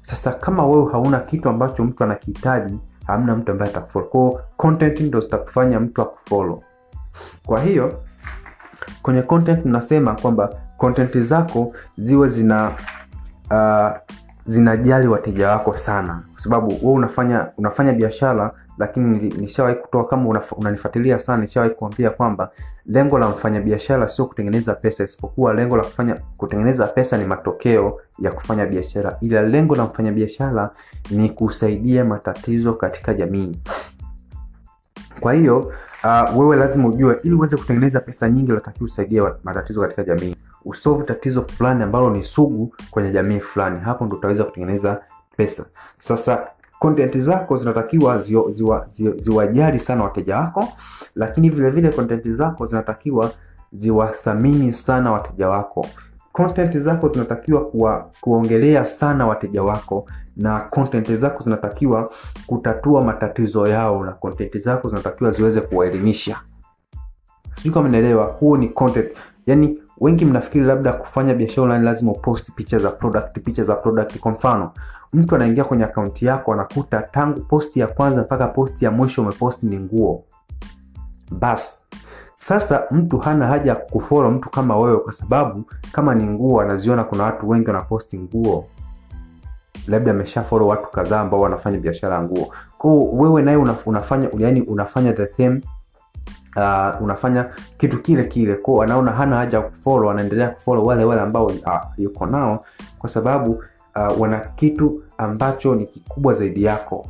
Sasa 0.00 0.32
kama 0.32 0.66
wewe 0.66 0.92
hauna 0.92 1.20
kitu 1.20 1.48
ambacho 1.48 1.84
mtu 1.84 2.04
anakihitaji 2.04 2.78
hamna 3.06 3.36
mtu 3.36 3.52
ambaye 3.52 3.70
atakufollow. 3.70 4.08
Kwa 4.08 4.42
content 4.56 5.00
ndo 5.00 5.20
zitakufanya 5.20 5.80
mtu 5.80 6.02
akufollow. 6.02 6.62
Kwa 7.46 7.60
hiyo 7.60 8.02
kwenye 9.02 9.22
content 9.22 9.64
nasema 9.64 10.14
kwamba 10.14 10.50
content 10.76 11.18
zako 11.18 11.74
ziwe 11.98 12.28
zina 12.28 12.70
uh, 13.50 13.90
zinajali 14.44 15.08
wateja 15.08 15.48
wako 15.50 15.78
sana, 15.78 16.22
kwa 16.32 16.40
sababu 16.40 16.68
wewe 16.68 16.92
unafanya 16.94 17.48
unafanya 17.58 17.92
biashara, 17.92 18.50
lakini 18.78 19.18
nishawahi 19.28 19.76
kutoa 19.76 20.04
kama 20.08 20.42
unanifuatilia 20.56 21.18
sana, 21.18 21.42
nishawahi 21.42 21.74
kuambia 21.74 22.10
kwamba 22.10 22.50
lengo 22.86 23.18
la 23.18 23.28
mfanyabiashara 23.28 24.08
sio 24.08 24.26
kutengeneza 24.26 24.74
pesa, 24.74 25.04
isipokuwa 25.04 25.54
lengo 25.54 25.76
la 25.76 25.82
kufanya 25.82 26.14
kutengeneza 26.36 26.86
pesa 26.86 27.18
ni 27.18 27.24
matokeo 27.24 28.00
ya 28.18 28.32
kufanya 28.32 28.66
biashara, 28.66 29.16
ila 29.20 29.42
lengo 29.42 29.74
la 29.74 29.84
mfanyabiashara 29.84 30.70
ni 31.10 31.30
kusaidia 31.30 32.04
matatizo 32.04 32.72
katika 32.72 33.14
jamii. 33.14 33.58
Kwa 35.20 35.32
hiyo 35.34 35.72
uh, 36.04 36.38
wewe 36.38 36.56
lazima 36.56 36.88
ujue, 36.88 37.18
ili 37.22 37.34
uweze 37.34 37.56
kutengeneza 37.56 38.00
pesa 38.00 38.28
nyingi, 38.30 38.52
unatakiwa 38.52 38.84
usaidie 38.86 39.22
matatizo 39.44 39.80
katika 39.80 40.04
jamii, 40.04 40.36
usovu 40.64 41.02
tatizo 41.02 41.42
fulani 41.42 41.82
ambalo 41.82 42.10
ni 42.10 42.22
sugu 42.22 42.74
kwenye 42.90 43.10
jamii 43.10 43.40
fulani, 43.40 43.80
hapo 43.80 44.04
ndo 44.04 44.16
utaweza 44.16 44.44
kutengeneza 44.44 45.00
pesa. 45.36 45.66
Sasa 45.98 46.46
content 46.82 47.18
zako 47.18 47.56
zinatakiwa 47.56 48.18
ziwajali 48.18 48.54
ziwa, 48.54 48.84
ziwa, 49.16 49.78
sana 49.78 50.04
wateja 50.04 50.36
wako, 50.36 50.68
lakini 51.14 51.50
vile 51.50 51.70
vile 51.70 51.88
content 51.92 52.28
zako 52.28 52.66
zinatakiwa 52.66 53.30
ziwathamini 53.72 54.72
sana 54.72 55.12
wateja 55.12 55.48
wako. 55.48 55.86
Content 56.32 56.78
zako 56.78 57.08
zinatakiwa 57.08 57.64
kuwa, 57.64 58.10
kuongelea 58.20 58.84
sana 58.84 59.26
wateja 59.26 59.62
wako, 59.62 60.06
na 60.36 60.60
content 60.60 61.12
zako 61.14 61.42
zinatakiwa 61.42 62.10
kutatua 62.46 63.02
matatizo 63.04 63.66
yao, 63.66 64.04
na 64.04 64.12
content 64.12 64.58
zako 64.58 64.88
zinatakiwa 64.88 65.30
ziweze 65.30 65.60
kuwaelimisha. 65.60 66.36
Sijui 67.54 67.74
kama 67.74 67.88
naelewa, 67.88 68.26
huo 68.26 68.56
ni 68.56 68.68
content. 68.68 69.08
Yani 69.46 69.81
wengi 70.02 70.24
mnafikiri 70.24 70.64
labda 70.64 70.92
kufanya 70.92 71.34
biashara 71.34 71.62
online 71.62 71.84
lazima 71.84 72.12
upost 72.12 72.50
picha 72.54 72.78
za 72.78 72.90
product, 72.90 73.38
picha 73.40 73.64
za 73.64 73.74
product. 73.74 74.18
Kwa 74.18 74.30
mfano 74.32 74.70
mtu 75.12 75.34
anaingia 75.34 75.64
kwenye 75.64 75.84
akaunti 75.84 76.26
yako 76.26 76.52
anakuta 76.52 77.02
tangu 77.02 77.40
posti 77.40 77.80
ya 77.80 77.86
kwanza 77.86 78.22
mpaka 78.22 78.46
posti 78.46 78.84
ya 78.84 78.90
mwisho 78.90 79.22
umeposti 79.22 79.66
ni 79.66 79.78
nguo. 79.78 80.24
basi 81.30 81.82
sasa 82.36 82.82
mtu 82.90 83.18
hana 83.18 83.46
haja 83.46 83.70
ya 83.70 83.76
kufollow 83.76 84.30
mtu 84.30 84.50
kama 84.50 84.76
wewe, 84.78 84.98
kwa 84.98 85.12
sababu 85.12 85.64
kama 85.92 86.14
ni 86.14 86.24
nguo 86.24 86.60
anaziona 86.60 87.04
kuna 87.04 87.24
watu 87.24 87.48
wengi 87.48 87.66
wanaposti 87.66 88.18
nguo, 88.18 88.64
labda 89.88 90.10
ameshafolo 90.10 90.66
watu 90.66 90.90
kadhaa 90.90 91.20
ambao 91.20 91.40
wanafanya 91.40 91.78
biashara 91.78 92.14
ya 92.16 92.22
nguo. 92.22 92.54
kwao 92.78 93.10
wewe 93.12 93.42
naye 93.42 93.56
unafanya 93.86 94.30
unafanya 94.66 95.12
the 95.12 95.26
same 95.26 95.60
uh, 96.56 97.02
unafanya 97.02 97.50
kitu 97.78 98.02
kile 98.02 98.24
kile, 98.24 98.54
ko 98.54 98.82
anaona 98.82 99.12
hana 99.12 99.36
haja 99.36 99.58
ya 99.58 99.64
kufollow, 99.64 100.10
anaendelea 100.10 100.48
kufollow 100.48 100.86
wale 100.86 101.04
wale 101.04 101.20
ambao 101.20 101.46
uh, 101.46 101.52
yuko 101.98 102.26
nao 102.26 102.64
kwa 102.98 103.08
sababu 103.08 103.50
uh, 103.96 104.20
wana 104.20 104.40
kitu 104.40 105.02
ambacho 105.18 105.74
ni 105.74 105.86
kikubwa 105.86 106.32
zaidi 106.34 106.64
yako. 106.64 107.06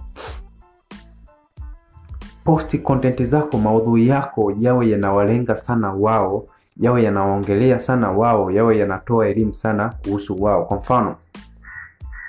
Posti 2.44 2.78
content 2.78 3.22
zako, 3.22 3.58
maudhui 3.58 4.08
yako 4.08 4.52
yawe 4.58 4.88
yanawalenga 4.90 5.56
sana 5.56 5.92
wao, 5.92 6.44
yawe 6.76 7.02
yanawaongelea 7.02 7.78
sana 7.78 8.10
wao, 8.10 8.50
yawe 8.50 8.78
yanatoa 8.78 9.28
elimu 9.28 9.54
sana 9.54 9.94
kuhusu 10.04 10.42
wao. 10.42 10.64
Kwa 10.64 10.76
mfano, 10.76 11.16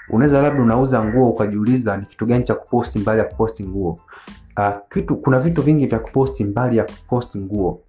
unaweza 0.10 0.42
labda 0.42 0.64
unauza 0.64 1.04
nguo 1.06 1.30
ukajiuliza 1.30 1.98
ni 1.98 2.06
kitu 2.06 2.26
gani 2.26 2.44
cha 2.44 2.56
kuposti 2.56 3.00
mbali 3.00 3.20
ya 3.20 3.26
kuposti 3.26 3.64
nguo. 3.64 4.00
Uh, 4.58 4.70
kitu 4.94 5.16
kuna 5.16 5.40
vitu 5.40 5.62
vingi 5.62 5.86
vya 5.88 6.00
kuposti 6.00 6.44
mbali 6.44 6.78
ya 6.78 6.84
kuposti 6.84 7.40
nguo. 7.40 7.82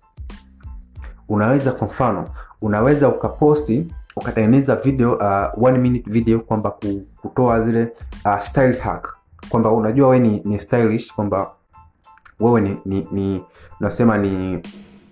Unaweza 1.28 1.72
kwa 1.72 1.86
mfano, 1.86 2.28
unaweza 2.62 3.08
ukaposti 3.08 3.86
ukatengeneza 4.16 4.76
video 4.76 5.12
uh, 5.14 5.64
one 5.64 5.78
minute 5.78 6.10
video 6.10 6.40
kwamba 6.40 6.74
kutoa 7.22 7.60
zile 7.60 7.92
uh, 8.24 8.38
style 8.38 8.78
hack 8.78 9.16
kwamba 9.48 9.70
unajua 9.72 10.08
we 10.08 10.18
ni, 10.18 10.42
ni 10.44 10.58
stylish 10.58 11.12
kwamba 11.14 11.50
wewe 12.40 12.60
ni, 12.60 12.76
ni, 12.84 13.06
ni 13.12 13.42
unasema 13.80 14.18
ni 14.18 14.62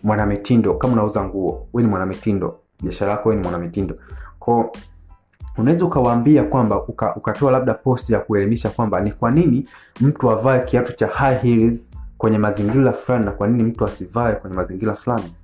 mwanamitindo. 0.02 0.74
Kama 0.74 0.92
unauza 0.92 1.24
nguo, 1.24 1.66
we 1.72 1.82
ni 1.82 1.88
mwanamitindo, 1.88 2.58
biashara 2.82 3.10
yako 3.12 3.28
we 3.28 3.34
ni 3.36 3.42
mwanamitindo. 3.42 3.94
Kwa 4.38 4.70
unaweza 5.58 5.84
ukawaambia 5.84 6.44
kwamba 6.44 6.82
uka, 6.82 7.14
ukatoa 7.16 7.52
labda 7.52 7.74
post 7.74 8.10
ya 8.10 8.18
kuelimisha 8.18 8.70
kwamba 8.70 9.00
ni 9.00 9.10
kwa 9.12 9.30
nini 9.30 9.68
mtu 10.00 10.30
avae 10.30 10.60
kiatu 10.60 10.92
cha 10.92 11.06
high 11.06 11.38
heels 11.38 11.92
kwenye 12.18 12.38
mazingira 12.38 12.92
fulani 12.92 13.24
na 13.24 13.30
kwa 13.30 13.48
nini 13.48 13.62
mtu 13.62 13.84
asivae 13.84 14.32
kwenye 14.34 14.56
mazingira 14.56 14.94
fulani. 14.94 15.34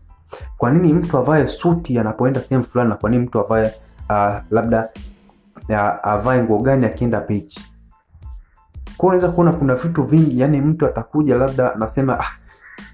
Kwa 0.58 0.70
nini 0.70 0.92
mtu 0.92 1.18
avae 1.18 1.46
suti 1.46 1.98
anapoenda 1.98 2.40
sehemu 2.40 2.64
fulani 2.64 2.90
na 2.90 2.96
kwa 2.96 3.10
nini 3.10 3.22
mtu 3.26 3.40
avae 3.40 3.72
uh, 4.10 4.36
labda 4.50 4.88
uh, 5.68 6.08
avae 6.08 6.42
nguo 6.42 6.58
gani 6.58 6.86
akienda 6.86 7.20
beach. 7.20 7.58
Kwa 8.96 9.06
unaweza 9.08 9.28
kuona 9.28 9.52
kuna 9.52 9.74
vitu 9.74 10.02
vingi, 10.02 10.40
yani 10.40 10.60
mtu 10.60 10.86
atakuja 10.86 11.36
labda 11.36 11.74
anasema 11.74 12.20
ah, 12.20 12.30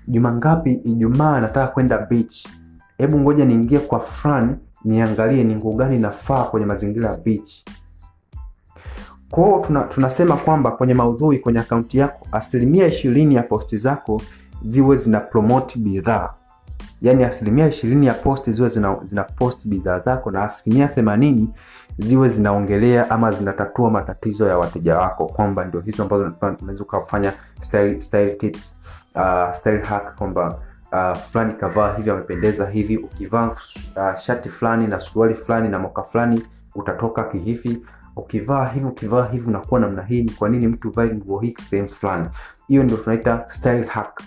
juma 0.08 0.32
ngapi? 0.32 0.72
Ijumaa 0.72 1.40
nataka 1.40 1.66
kwenda 1.66 1.98
beach, 1.98 2.46
hebu 2.98 3.18
ngoja 3.20 3.44
niingie 3.44 3.78
kwa 3.78 4.00
fulani 4.00 4.56
niangalie 4.84 5.44
ni 5.44 5.54
nguo 5.54 5.72
gani 5.72 5.98
nafaa 5.98 6.44
kwenye 6.44 6.66
mazingira 6.66 7.10
ya 7.10 7.16
beach. 7.16 7.64
kwao 9.30 9.62
tuna, 9.66 9.80
tunasema 9.82 10.36
kwamba 10.36 10.70
kwenye 10.70 10.94
maudhui 10.94 11.38
kwenye 11.38 11.58
akaunti 11.58 11.98
yako 11.98 12.26
asilimia 12.32 12.86
ishirini 12.86 13.34
ya 13.34 13.42
posti 13.42 13.78
zako 13.78 14.22
ziwe 14.64 14.96
zina 14.96 15.20
promote 15.20 15.78
bidhaa, 15.78 16.34
yaani 17.02 17.24
asilimia 17.24 17.68
ishirini 17.68 18.06
ya 18.06 18.14
posti 18.14 18.52
ziwe 18.52 18.68
zina, 18.68 18.96
zina 19.04 19.24
post 19.24 19.68
bidhaa 19.68 19.98
zako 19.98 20.30
na 20.30 20.44
asilimia 20.44 20.88
themanini 20.88 21.50
ziwe 21.98 22.28
zinaongelea 22.28 23.10
ama 23.10 23.32
zinatatua 23.32 23.90
matatizo 23.90 24.48
ya 24.48 24.58
wateja 24.58 24.96
wako, 24.98 25.26
kwamba 25.26 25.64
ndio 25.64 25.80
hizo 25.80 26.02
ambazo 26.02 26.32
unaweza 26.62 26.82
ukafanya 26.84 27.32
style, 27.60 27.96
uh, 29.14 29.54
style 29.54 29.82
hack 29.82 30.14
kwamba 30.16 30.58
Uh, 30.92 31.16
fulani 31.16 31.54
kavaa 31.54 31.96
hivi 31.96 32.10
amependeza 32.10 32.66
hivi, 32.66 32.96
ukivaa 32.96 33.50
uh, 33.96 34.14
shati 34.18 34.48
fulani 34.48 34.86
na 34.86 35.00
suruali 35.00 35.34
fulani 35.34 35.68
na 35.68 35.78
moka 35.78 36.02
fulani 36.02 36.42
utatoka 36.74 37.24
kihivi, 37.24 37.82
ukivaa 38.16 38.66
hivi 38.68 38.86
ukivaa 38.86 39.26
hivi 39.28 39.48
unakuwa 39.48 39.80
namna 39.80 40.02
hii. 40.02 40.22
Ni 40.22 40.30
kwa 40.30 40.48
nini 40.48 40.66
mtu 40.68 40.90
vae 40.90 41.08
nguo 41.14 41.38
hii 41.40 41.54
sehemu 41.70 41.88
fulani? 41.88 42.28
Hiyo 42.68 42.82
ndio 42.82 42.96
tunaita 42.96 43.44
style 43.48 43.84
hack 43.86 44.22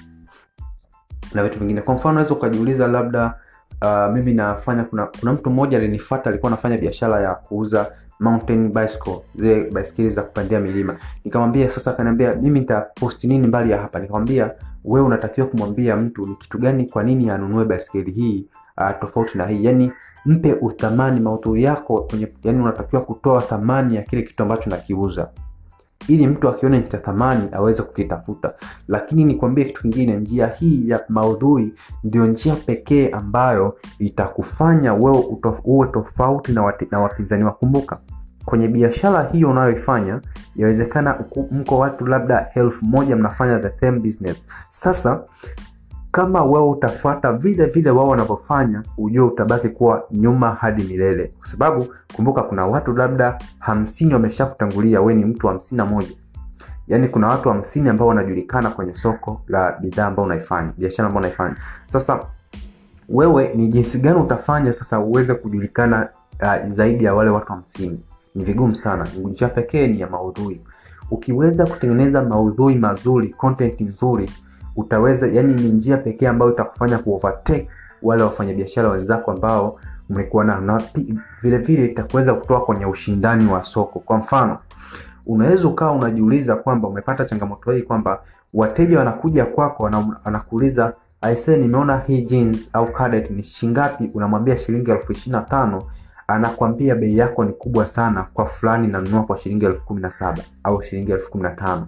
na 1.33 1.43
vitu 1.43 1.59
vingine. 1.59 1.81
Kwa 1.81 1.95
mfano 1.95 2.11
unaweza 2.11 2.33
ukajiuliza 2.33 2.87
labda, 2.87 3.33
uh, 3.81 4.13
mimi 4.13 4.33
nafanya 4.33 4.83
kuna, 4.83 5.05
kuna 5.19 5.33
mtu 5.33 5.49
mmoja 5.49 5.77
alinifuata, 5.77 6.29
alikuwa 6.29 6.51
anafanya 6.51 6.77
biashara 6.77 7.21
ya 7.21 7.35
kuuza 7.35 7.91
mountain 8.19 8.69
bicycle, 8.73 9.19
zile 9.35 9.71
baiskeli 9.71 10.09
za 10.09 10.21
kupandia 10.21 10.59
milima. 10.59 10.95
Nikamwambia 11.25 11.69
sasa, 11.69 11.91
akaniambia 11.91 12.33
mimi 12.35 12.59
nitaposti 12.59 13.27
nini 13.27 13.47
mbali 13.47 13.71
ya 13.71 13.81
hapa? 13.81 13.99
Nikamwambia 13.99 14.51
wewe 14.85 15.05
unatakiwa 15.07 15.47
kumwambia 15.47 15.95
mtu 15.97 16.25
ni 16.27 16.35
kitu 16.35 16.57
gani, 16.57 16.85
kwa 16.89 17.03
nini 17.03 17.29
anunue 17.29 17.65
baiskeli 17.65 18.11
hii 18.11 18.47
uh, 18.77 18.99
tofauti 19.01 19.37
na 19.37 19.45
hii. 19.47 19.65
Yani 19.65 19.91
mpe 20.25 20.53
uthamani 20.53 21.19
maudhui 21.19 21.63
yako 21.63 22.01
kwenye, 22.01 22.27
yani 22.43 22.61
unatakiwa 22.61 23.01
kutoa 23.01 23.41
thamani 23.41 23.95
ya 23.95 24.01
kile 24.01 24.21
kitu 24.21 24.43
ambacho 24.43 24.69
nakiuza, 24.69 25.29
ili 26.07 26.27
mtu 26.27 26.49
akiona 26.49 26.77
ni 26.79 26.87
cha 26.87 26.97
thamani 26.97 27.49
aweze 27.51 27.83
kukitafuta. 27.83 28.53
Lakini 28.87 29.23
nikwambie 29.23 29.65
kitu 29.65 29.81
kingine, 29.81 30.15
njia 30.19 30.47
hii 30.47 30.89
ya 30.89 31.03
maudhui 31.09 31.73
ndio 32.03 32.25
njia 32.27 32.55
pekee 32.55 33.09
ambayo 33.09 33.77
itakufanya 33.99 34.93
wewe 34.93 35.23
uwe 35.63 35.87
tofauti 35.87 36.51
na, 36.51 36.73
na 36.91 36.99
wapinzani 36.99 37.43
wakumbuka 37.43 37.97
kwenye 38.45 38.67
biashara 38.67 39.23
hiyo 39.23 39.49
unayoifanya 39.51 40.21
yawezekana 40.55 41.23
mko 41.51 41.77
watu 41.77 42.05
labda 42.05 42.49
elfu 42.55 42.85
moja 42.85 43.15
mnafanya 43.15 43.59
the 43.59 43.79
same 43.79 43.99
business. 43.99 44.47
Sasa 44.69 45.23
kama 46.17 46.43
wewe 46.43 46.67
utafuata 46.69 47.33
vile 47.33 47.65
vile 47.65 47.89
wao 47.89 48.07
wanavyofanya, 48.07 48.83
ujue 48.97 49.23
utabaki 49.25 49.69
kuwa 49.69 50.03
nyuma 50.11 50.51
hadi 50.53 50.83
milele, 50.83 51.33
kwa 51.37 51.47
sababu 51.47 51.87
kumbuka, 52.15 52.41
kuna 52.43 52.65
watu 52.67 52.93
labda 52.93 53.37
hamsini 53.59 54.13
wameshakutangulia, 54.13 55.01
we 55.01 55.13
ni 55.13 55.25
mtu 55.25 55.47
hamsini 55.47 55.77
na 55.77 55.85
moja. 55.85 56.15
yaani 56.87 57.07
kuna 57.07 57.27
watu 57.27 57.49
hamsini 57.49 57.89
ambao 57.89 58.07
wanajulikana 58.07 58.69
kwenye 58.69 58.95
soko 58.95 59.41
la 59.47 59.71
bidhaa 59.81 60.05
ambao 60.07 60.25
unaifanya 60.25 60.71
biashara 60.77 61.07
ambao 61.07 61.19
unaifanya. 61.19 61.55
Sasa 61.87 62.19
wewe 63.09 63.53
ni 63.55 63.67
jinsi 63.67 63.99
gani 63.99 64.19
utafanya 64.19 64.73
sasa 64.73 64.99
uweze 64.99 65.33
kujulikana 65.33 66.09
uh, 66.41 66.71
zaidi 66.71 67.03
ya 67.03 67.13
wale 67.15 67.29
watu 67.29 67.47
hamsini? 67.53 68.03
Ni 68.35 68.43
vigumu 68.43 68.75
sana. 68.75 69.07
Njia 69.23 69.47
pekee 69.47 69.87
ni 69.87 69.99
ya 69.99 70.07
maudhui. 70.09 70.61
Ukiweza 71.11 71.65
kutengeneza 71.65 72.23
maudhui 72.23 72.75
mazuri 72.75 73.29
content 73.29 73.81
nzuri 73.81 74.29
utaweza 74.77 75.27
yani 75.27 75.53
ni 75.53 75.69
njia 75.69 75.97
pekee 75.97 76.27
ambayo 76.27 76.51
itakufanya 76.51 76.97
kuovertake 76.97 77.69
wale 78.01 78.23
wafanyabiashara 78.23 78.89
wenzako 78.89 79.31
ambao 79.31 79.79
mlikuwa 80.09 80.43
nao. 80.45 80.61
Na 80.61 80.81
vile 81.41 81.57
vile 81.57 81.85
itakuweza 81.85 82.33
kutoa 82.33 82.61
kwenye 82.65 82.85
ushindani 82.85 83.51
wa 83.51 83.63
soko. 83.63 83.99
Kwa 83.99 84.17
mfano 84.17 84.57
unaweza 85.25 85.67
ukawa 85.67 85.91
unajiuliza 85.91 86.55
kwamba 86.55 86.87
umepata 86.87 87.25
changamoto 87.25 87.71
hii 87.71 87.81
kwamba 87.81 88.21
wateja 88.53 88.97
wanakuja 88.99 89.45
kwako 89.45 89.83
wanakuuliza 90.25 90.93
aise 91.21 91.57
nimeona 91.57 91.97
hii 92.07 92.21
jeans 92.21 92.69
au 92.73 92.91
cadet 92.93 93.31
ni 93.31 93.43
shingapi? 93.43 94.11
Unamwambia 94.13 94.57
shilingi 94.57 94.91
elfu 94.91 95.11
ishiri 95.11 95.31
na 95.31 95.41
tano 95.41 95.83
anakwambia 96.27 96.95
bei 96.95 97.17
yako 97.17 97.43
ni 97.45 97.53
kubwa 97.53 97.87
sana 97.87 98.23
kwa 98.33 98.45
fulani 98.45 98.87
nanunua 98.87 99.23
kwa 99.23 99.37
shilingi 99.37 99.65
elfu 99.65 99.85
kumi 99.85 100.01
na 100.01 100.11
saba 100.11 100.41
au 100.63 100.81
shilingi 100.83 101.11
elfu 101.11 101.31
kumi 101.31 101.43
na 101.43 101.49
tano. 101.49 101.87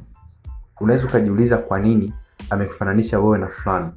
Unaweza 0.82 1.08
ukajiuliza 1.08 1.58
kwa 1.58 1.80
nini 1.80 2.14
amekufananisha 2.50 3.20
wewe 3.20 3.38
na 3.38 3.48
fulani. 3.48 3.90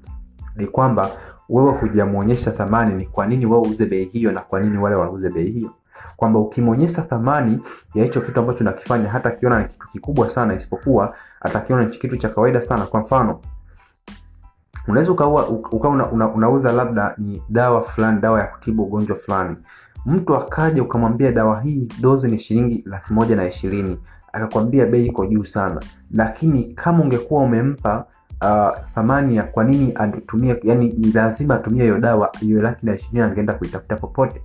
Ni 0.56 0.66
kwamba 0.66 1.11
wewe 1.49 1.72
hujamwonyesha 1.72 2.50
thamani 2.50 2.94
ni 2.94 3.06
kwa 3.06 3.26
nini 3.26 3.46
wewe 3.46 3.58
uuze 3.68 3.87
bei 3.87 4.04
hiyo 4.04 4.32
na 4.32 4.40
kwa 4.40 4.61
nini 4.61 4.78
wale 4.78 4.96
wanauze 4.96 5.30
bei 5.30 5.50
hiyo. 5.50 5.70
Kwamba 6.16 6.38
ukimwonyesha 6.38 7.02
thamani 7.02 7.61
ya 7.94 8.04
hicho 8.04 8.20
kitu 8.20 8.40
ambacho 8.40 8.64
nakifanya 8.64 9.08
hata 9.08 9.28
akiona 9.28 9.58
ni 9.58 9.64
kitu 9.68 9.88
kikubwa 9.88 10.30
sana 10.30 10.54
isipokuwa 10.54 11.14
atakiona 11.40 11.84
ni 11.84 11.90
kitu 11.90 12.16
cha 12.16 12.28
kawaida 12.28 12.62
sana. 12.62 12.87
Kwa 12.87 13.00
mfano 13.00 13.40
unaweza 14.88 15.12
ukawa 15.12 15.49
uka 15.49 15.88
una, 15.88 16.11
una, 16.11 16.28
unauza 16.32 16.72
labda 16.72 17.14
ni 17.18 17.42
dawa 17.49 17.82
fulani 17.82 18.20
dawa 18.20 18.40
ya 18.40 18.46
kutibu 18.46 18.82
ugonjwa 18.82 19.16
fulani. 19.16 19.56
Mtu 20.06 20.37
akaja 20.37 20.82
ukamwambia 20.82 21.32
dawa 21.32 21.61
hii 21.61 21.88
dozi 22.00 22.28
ni 22.28 22.38
shilingi 22.38 22.82
laki 22.87 23.12
moja 23.12 23.37
na 23.37 23.49
ishirini 23.49 23.99
akakwambia 24.32 24.87
bei 24.87 25.06
iko 25.06 25.26
juu 25.26 25.44
sana. 25.44 25.80
Lakini 26.11 26.64
kama 26.75 27.02
ungekuwa 27.04 27.42
umempa 27.42 28.06
uh, 28.42 28.76
thamani 28.94 29.37
ya 29.37 29.42
kwa 29.42 29.64
nini 29.64 29.92
atumie 29.94 30.61
yani 30.62 30.94
ni 30.99 31.12
lazima 31.12 31.54
atumie 31.54 31.82
hiyo 31.82 31.99
dawa 31.99 32.30
hiyo 32.40 32.62
laki 32.62 32.87
na 32.87 32.94
ishirini 32.94 33.20
angeenda 33.20 33.54
kuitafuta 33.54 33.96
popote. 33.96 34.42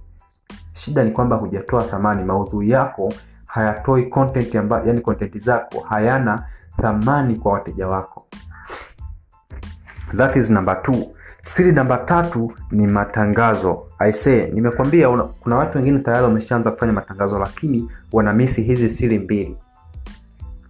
Shida 0.74 1.04
ni 1.04 1.12
kwamba 1.12 1.36
hujatoa 1.36 1.84
thamani 1.84 2.24
maudhui 2.24 2.70
yako 2.70 3.14
hayatoi 3.46 4.04
content 4.06 4.56
amba, 4.56 4.82
yani 4.86 5.02
content 5.02 5.38
zako 5.38 5.80
hayana 5.80 6.44
thamani 6.82 7.36
kwa 7.36 7.54
wateja 7.54 7.88
wako. 7.88 8.26
That 10.18 10.36
is 10.36 10.50
number 10.50 10.84
two. 10.84 11.14
Siri 11.42 11.72
namba 11.72 11.98
tatu 11.98 12.54
ni 12.72 12.88
matangazo. 12.88 13.84
Aisee 14.00 14.48
nimekwambia 14.48 15.10
una, 15.10 15.24
kuna 15.24 15.56
watu 15.56 15.78
wengine 15.78 16.00
tayari 16.00 16.24
wameshaanza 16.24 16.72
kufanya 16.72 16.94
matangazo 16.94 17.40
lakini 17.40 17.92
wanamisi 18.12 18.62
hizi 18.64 18.90
siri 18.90 19.20
mbili 19.20 19.58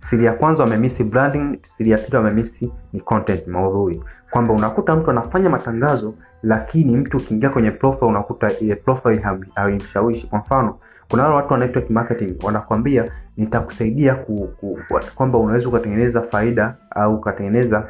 siri 0.10 0.26
ya 0.26 0.34
kwanza 0.34 0.64
wamemisi 0.64 1.04
branding 1.04 1.60
siri 1.64 1.92
ya 1.92 1.98
pili 1.98 2.18
wamemisi 2.18 2.74
ni 2.94 3.00
content 3.02 3.48
maudhui. 3.48 4.04
Kwamba 4.32 4.54
unakuta 4.54 4.96
mtu 4.96 5.12
anafanya 5.12 5.50
matangazo 5.50 6.14
lakini 6.44 6.98
mtu 6.98 7.18
ukiingia 7.18 7.50
kwenye 7.50 7.72
profile 7.72 8.08
unakuta 8.10 8.52
ile 8.60 8.76
profile 8.76 9.22
haimshawishi. 9.56 10.28
Kwa 10.28 10.40
mfano 10.40 10.78
kuna 11.10 11.24
wale 11.24 11.36
watu 11.36 11.54
wanaitwa 11.54 11.82
marketing 11.90 12.36
wanakwambia 12.44 13.12
nitakusaidia 13.38 14.16
ku, 14.16 14.50
ku, 14.60 14.80
kwamba 15.16 15.38
unaweza 15.40 15.70
ukatengeneza 15.70 16.22
faida 16.22 16.76
au 16.92 17.16
ukatengeneza 17.16 17.88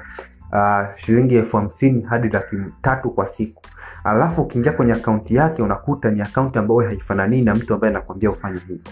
uh, 0.53 0.95
shilingi 0.95 1.35
elfu 1.35 1.57
hamsini 1.57 2.01
hadi 2.01 2.29
laki 2.29 2.55
tatu 2.81 3.09
kwa 3.09 3.25
siku. 3.25 3.61
Alafu 4.03 4.41
ukiingia 4.41 4.71
kwenye 4.71 4.93
akaunti 4.93 5.35
yake 5.35 5.61
unakuta 5.61 6.11
ni 6.11 6.21
akaunti 6.21 6.59
ambayo 6.59 6.79
haifananii 6.79 7.41
na 7.41 7.55
mtu 7.55 7.73
ambaye 7.73 7.93
anakwambia 7.93 8.29
ufanye 8.31 8.59
hivyo. 8.59 8.91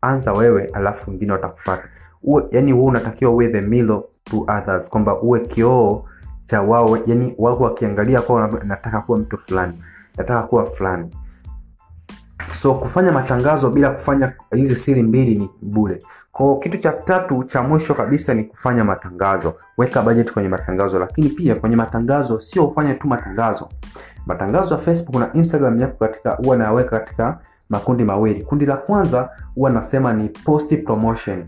Anza 0.00 0.32
wewe 0.32 0.70
alafu 0.72 1.10
wengine 1.10 1.32
watakufata 1.32 1.88
uwe, 2.26 2.44
yani 2.50 2.72
wewe 2.72 2.84
unatakiwa 2.86 3.32
uwe 3.32 3.48
the 3.48 3.60
mirror 3.60 4.02
to 4.24 4.40
others 4.40 4.88
kwamba 4.90 5.20
uwe 5.20 5.40
kioo 5.40 6.04
cha 6.44 6.62
wao 6.62 6.98
yani 7.06 7.34
wao 7.38 7.56
wakiangalia 7.58 8.20
kwa 8.20 8.48
nataka 8.64 9.00
kuwa 9.00 9.18
mtu 9.18 9.36
fulani 9.36 9.82
nataka 10.18 10.42
kuwa 10.42 10.66
fulani. 10.66 11.16
So 12.52 12.74
kufanya 12.74 13.12
matangazo 13.12 13.70
bila 13.70 13.90
kufanya 13.90 14.32
hizi 14.52 14.76
siri 14.76 15.02
mbili 15.02 15.38
ni 15.38 15.50
bule 15.62 15.98
kwao 16.32 16.56
kitu 16.56 16.78
cha 16.78 16.92
tatu 16.92 17.44
cha 17.44 17.62
mwisho 17.62 17.94
kabisa 17.94 18.34
ni 18.34 18.44
kufanya 18.44 18.84
matangazo. 18.84 19.54
Weka 19.78 20.02
bajeti 20.02 20.32
kwenye 20.32 20.48
matangazo 20.48 20.98
lakini 20.98 21.28
pia 21.28 21.54
kwenye 21.54 21.76
matangazo 21.76 22.40
sio 22.40 22.66
ufanye 22.66 22.94
tu 22.94 23.08
matangazo. 23.08 23.68
Matangazo 24.26 24.74
ya 24.74 24.80
facebook 24.80 25.14
na 25.16 25.32
instagram 25.32 25.80
yako 25.80 25.96
katika 25.98 26.30
huwa 26.30 26.56
nayaweka 26.56 26.98
katika 27.00 27.38
makundi 27.68 28.04
mawili. 28.04 28.42
Kundi 28.44 28.66
la 28.66 28.76
kwanza 28.76 29.30
huwa 29.54 29.70
nasema 29.70 30.12
ni 30.12 30.28
post 30.28 30.84
promotion 30.84 31.44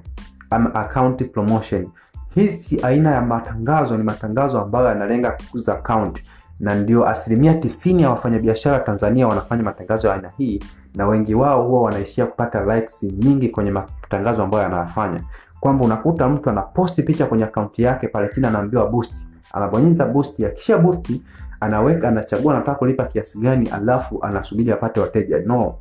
account 0.51 1.33
promotion. 1.33 1.89
Hizi 2.35 2.81
aina 2.83 3.11
ya 3.11 3.23
matangazo 3.23 3.97
ni 3.97 4.03
matangazo 4.03 4.61
ambayo 4.61 4.87
yanalenga 4.87 5.31
kukuza 5.31 5.75
account 5.75 6.23
na 6.61 6.75
ndio 6.75 7.09
asilimia 7.09 7.55
tisini 7.55 8.03
ya 8.03 8.11
wafanyabiashara 8.11 8.79
tanzania 8.79 9.29
wanafanya 9.29 9.63
matangazo 9.63 10.09
ya 10.09 10.15
aina 10.15 10.31
hii 10.39 10.63
na 10.95 11.07
wengi 11.07 11.35
wao 11.35 11.63
huwa 11.63 11.83
wanaishia 11.83 12.27
kupata 12.27 12.75
likes 12.77 13.03
nyingi 13.03 13.49
kwenye 13.49 13.71
matangazo 13.71 14.43
ambayo 14.43 14.63
yanayafanya 14.63 15.21
kwamba 15.61 15.85
unakuta 15.85 16.29
mtu 16.29 16.51
anaposti 16.51 17.03
picha 17.03 17.27
kwenye 17.27 17.45
akaunti 17.45 17.83
yake 17.83 18.09
pale 18.09 18.29
chini 18.29 18.47
anaambiwa 18.47 18.87
boost. 18.87 19.27
Anabonyeza 19.53 20.05
boost 20.07 20.41
akisha 20.41 20.79
boost 20.79 21.13
anaweka 21.61 22.09
anachagua 22.09 22.55
anataka 22.55 22.79
kulipa 22.79 23.05
kiasi 23.05 23.39
gani 23.39 23.69
alafu 23.69 24.25
anasubiri 24.25 24.73
apate 24.73 25.01
wateja. 25.01 25.39
No. 25.47 25.75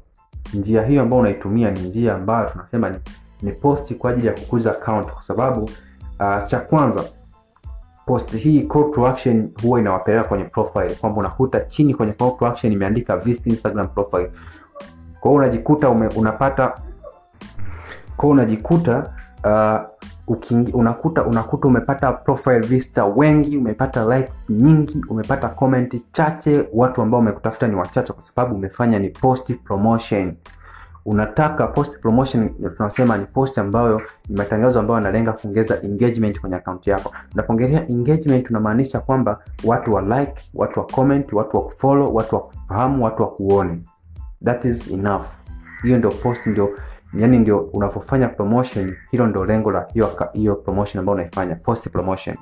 Njia 0.53 0.83
hiyo 0.85 1.01
ambayo 1.01 1.21
unaitumia 1.21 1.71
ni 1.71 1.79
njia 1.79 2.15
ambayo 2.15 2.49
tunasema 2.49 2.89
ni, 2.89 2.97
ni 3.41 3.51
posti 3.51 3.95
kwa 3.95 4.11
ajili 4.11 4.27
ya 4.27 4.33
kukuza 4.33 4.71
account 4.71 5.11
kwa 5.11 5.21
sababu 5.21 5.61
uh, 6.19 6.45
cha 6.47 6.59
kwanza 6.59 7.03
post 8.05 8.35
hii 8.35 8.61
call 8.61 8.91
to 8.91 9.07
action 9.07 9.49
huwa 9.61 9.79
inawapeleka 9.79 10.23
kwenye 10.27 10.43
profile 10.43 10.89
kwamba 10.89 11.19
unakuta 11.19 11.59
chini 11.59 11.93
kwenye 11.93 12.13
call 12.13 12.37
to 12.39 12.47
action 12.47 12.73
imeandika 12.73 13.17
visit 13.17 13.47
instagram 13.47 13.87
profile. 13.87 14.31
Kwa 15.19 15.31
hiyo 15.31 15.33
unajikuta 15.43 15.89
ume, 15.89 16.07
unapata 16.07 16.73
kwa 18.17 18.29
unajikuta 18.29 19.13
uh, 19.45 19.97
uking, 20.35 20.75
unakuta 20.75 21.23
unakuta 21.23 21.67
umepata 21.67 22.13
profile 22.13 22.59
visitor 22.59 23.13
wengi 23.15 23.57
umepata 23.57 24.17
likes 24.17 24.43
nyingi 24.49 25.01
umepata 25.09 25.49
comment 25.49 26.11
chache 26.11 26.69
watu 26.73 27.01
ambao 27.01 27.19
wamekutafuta 27.19 27.67
ni 27.67 27.75
wachache 27.75 28.13
kwa 28.13 28.23
sababu 28.23 28.55
umefanya 28.55 28.99
ni 28.99 29.09
post 29.09 29.53
promotion 29.63 30.33
unataka 31.07 31.67
post 31.67 31.99
promotion 31.99 32.49
tunasema 32.77 33.17
ni 33.17 33.25
post 33.25 33.57
ambayo 33.57 34.01
ni 34.29 34.35
matangazo 34.37 34.79
ambayo 34.79 34.97
yanalenga 34.97 35.33
kuongeza 35.33 35.81
engagement 35.81 36.39
kwenye 36.39 36.55
akaunti 36.55 36.89
yako. 36.89 37.13
Unapoongelea 37.33 37.89
engagement 37.89 38.49
unamaanisha 38.49 38.99
kwamba 38.99 39.43
watu 39.63 39.93
wa 39.93 40.01
like 40.01 40.33
watu 40.53 40.79
wa 40.79 40.85
comment 40.85 41.33
watu 41.33 41.57
wa 41.57 41.63
kufollow 41.63 42.15
watu 42.15 42.35
wa 42.35 42.41
kufahamu 42.41 43.03
watu 43.05 43.21
wa 43.23 43.29
kuone. 43.31 43.79
That 44.45 44.65
is 44.65 44.91
enough. 44.91 45.25
Hiyo 45.83 45.97
ndio 45.97 46.11
post 46.11 46.47
ndio 46.47 46.69
yani 47.13 47.39
ndio 47.39 47.59
unavyofanya 47.59 48.27
promotion 48.27 48.95
hilo 49.11 49.27
ndio 49.27 49.45
lengo 49.45 49.71
la 49.71 49.87
hiyo 49.93 50.09
hiyo 50.33 50.55
promotion 50.55 50.99
ambayo 50.99 51.15
unaifanya 51.15 51.55
post 51.55 51.89
promotion 51.89 52.37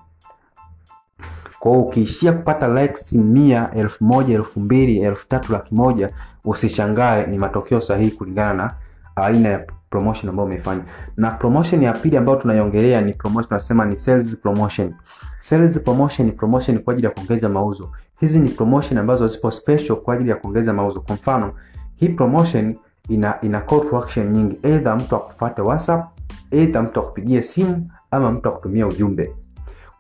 kwa 1.66 1.74
hiyo 1.74 1.86
ukiishia 1.86 2.34
kupata 2.34 2.68
likes 2.82 3.14
mia 3.14 3.72
elfu 3.72 4.04
moja 4.04 4.36
elfu 4.36 4.60
mbili 4.60 4.98
elfu 5.00 5.28
tatu 5.28 5.54
laki 5.54 5.76
moja 5.76 6.10
usishangae 6.44 7.26
ni 7.28 7.38
matokeo 7.38 7.82
sahihi 7.82 8.12
kulingana 8.12 8.54
na 8.54 8.74
aina 9.16 9.50
ya 9.50 9.66
promotion 9.90 10.30
ambayo 10.30 10.46
umeifanya. 10.46 10.82
Na 11.18 11.32
promotion 11.32 11.84
ya 11.84 11.94
pili 11.94 12.18
ambayo 12.18 12.38
tunaiongelea 12.38 13.02
ni 13.02 13.14
promotion 13.14 13.48
tunasema 13.48 13.86
ni 13.86 13.98
sales 13.98 14.38
promotion. 14.42 14.94
Sales 15.40 15.80
promotion 15.80 16.28
ni 16.28 16.34
promotion 16.34 16.80
kwa 16.80 16.94
ajili 16.94 17.06
ya 17.08 17.14
kuongeza 17.14 17.50
mauzo. 17.50 17.92
Hizi 18.20 18.40
ni 18.40 18.50
promotion 18.50 18.98
ambazo 18.98 19.28
zipo 19.28 19.52
special 19.52 19.96
kwa 19.96 20.14
ajili 20.14 20.30
ya 20.30 20.36
kuongeza 20.36 20.74
mauzo. 20.74 21.02
Kwa 21.02 21.16
mfano 21.16 21.54
hii 21.96 22.10
promotion 22.10 22.76
ina 23.10 23.42
ina 23.42 23.62
call 23.62 23.90
to 23.90 23.98
action 23.98 24.32
nyingi. 24.32 24.60
Either 24.64 24.96
mtu 24.98 25.16
akufuate 25.16 25.62
whatsapp 25.62 26.08
either 26.52 26.84
mtu 26.84 27.00
akupigie 27.00 27.42
simu 27.42 27.90
ama 28.12 28.32
mtu 28.32 28.50
akutumia 28.50 28.88
ujumbe 28.88 29.36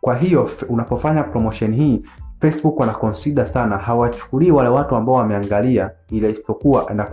kwa 0.05 0.15
hiyo 0.15 0.49
unapofanya 0.69 1.23
promotion 1.23 1.73
hii 1.75 2.05
facebook 2.41 2.79
wana 2.79 2.93
consider 2.93 3.47
sana 3.47 3.77
hawachukulii 3.77 4.51
wale 4.51 4.69
watu 4.69 4.95
ambao 4.95 5.15
wameangalia 5.15 5.91
ila 6.09 6.29
isipokuwa 6.29 6.87
ana 6.87 7.03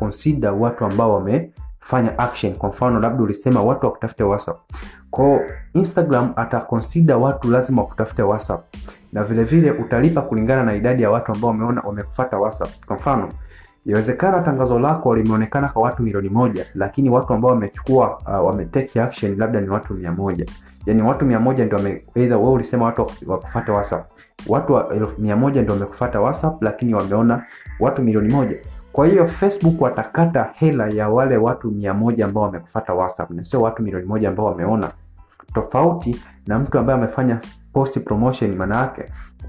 watu 0.53 0.85
ambao 0.85 1.15
wamefanya 1.15 2.19
action. 2.19 2.53
Kwa 2.55 2.69
mfano 2.69 3.01
labda 3.01 3.23
ulisema 3.25 3.63
watu 3.63 3.87
wakutafute 3.87 4.25
whatsapp. 4.25 4.57
Kwao 5.11 5.41
instagram 5.75 6.33
ata 6.37 6.61
watu 7.19 7.51
lazima 7.51 7.83
wakutafute 7.83 8.23
whatsapp. 8.23 8.75
Na 9.13 9.25
vile 9.25 9.45
vile 9.45 9.71
utalipa 9.71 10.21
kulingana 10.23 10.63
na 10.63 10.75
idadi 10.75 11.03
ya 11.03 11.11
watu 11.11 11.33
ambao 11.33 11.51
wameona 11.51 11.81
wamekufuata 11.85 12.39
whatsapp. 12.39 12.71
Kwa 12.87 12.97
mfano 12.97 13.29
Inawezekana 13.87 14.41
tangazo 14.41 14.79
lako 14.79 15.17
limeonekana 15.17 15.69
kwa 15.69 15.83
watu 15.83 16.03
milioni 16.03 16.29
moja, 16.29 16.67
lakini 16.75 17.11
watu 17.11 17.33
ambao 17.35 17.51
wamechukua 17.51 18.19
uh, 18.19 18.47
wametake 18.47 19.03
action 19.03 19.37
labda 19.39 19.61
ni 19.61 19.69
watu 19.69 19.95
mia 19.95 20.13
moja. 20.13 20.47
Yani 20.87 21.03
watu 21.03 21.25
mia 21.27 21.41
moja 21.41 21.69
wame 21.77 22.05
either 22.15 22.37
wewe 22.39 22.51
ulisema 22.51 22.85
watu 22.85 23.07
wakufata 23.27 23.73
WhatsApp, 23.73 24.09
watu 24.49 24.81
mia 25.19 25.37
moja 25.37 25.63
ndio 25.63 25.75
wamekufata 25.75 26.21
WhatsApp, 26.21 26.63
lakini 26.63 26.95
wameona 26.95 27.45
watu 27.81 28.03
milioni 28.03 28.33
moja. 28.35 28.57
Kwa 28.93 29.07
hiyo 29.07 29.27
Facebook 29.27 29.81
watakata 29.81 30.51
hela 30.55 30.89
ya 30.89 31.09
wale 31.09 31.37
watu 31.37 31.71
mia 31.71 31.95
moja 31.95 32.25
ambao 32.25 32.43
wamekufata 32.45 32.95
WhatsApp 32.95 33.31
na 33.31 33.45
sio 33.45 33.61
watu 33.61 33.83
milioni 33.83 34.07
moja 34.07 34.29
ambao 34.29 34.47
wameona, 34.47 34.91
tofauti 35.55 36.21
na 36.47 36.59
mtu 36.59 36.79
ambaye 36.79 36.99
amefanya 36.99 37.41
post 37.73 37.99
promotion. 38.05 38.57
Maana 38.57 38.91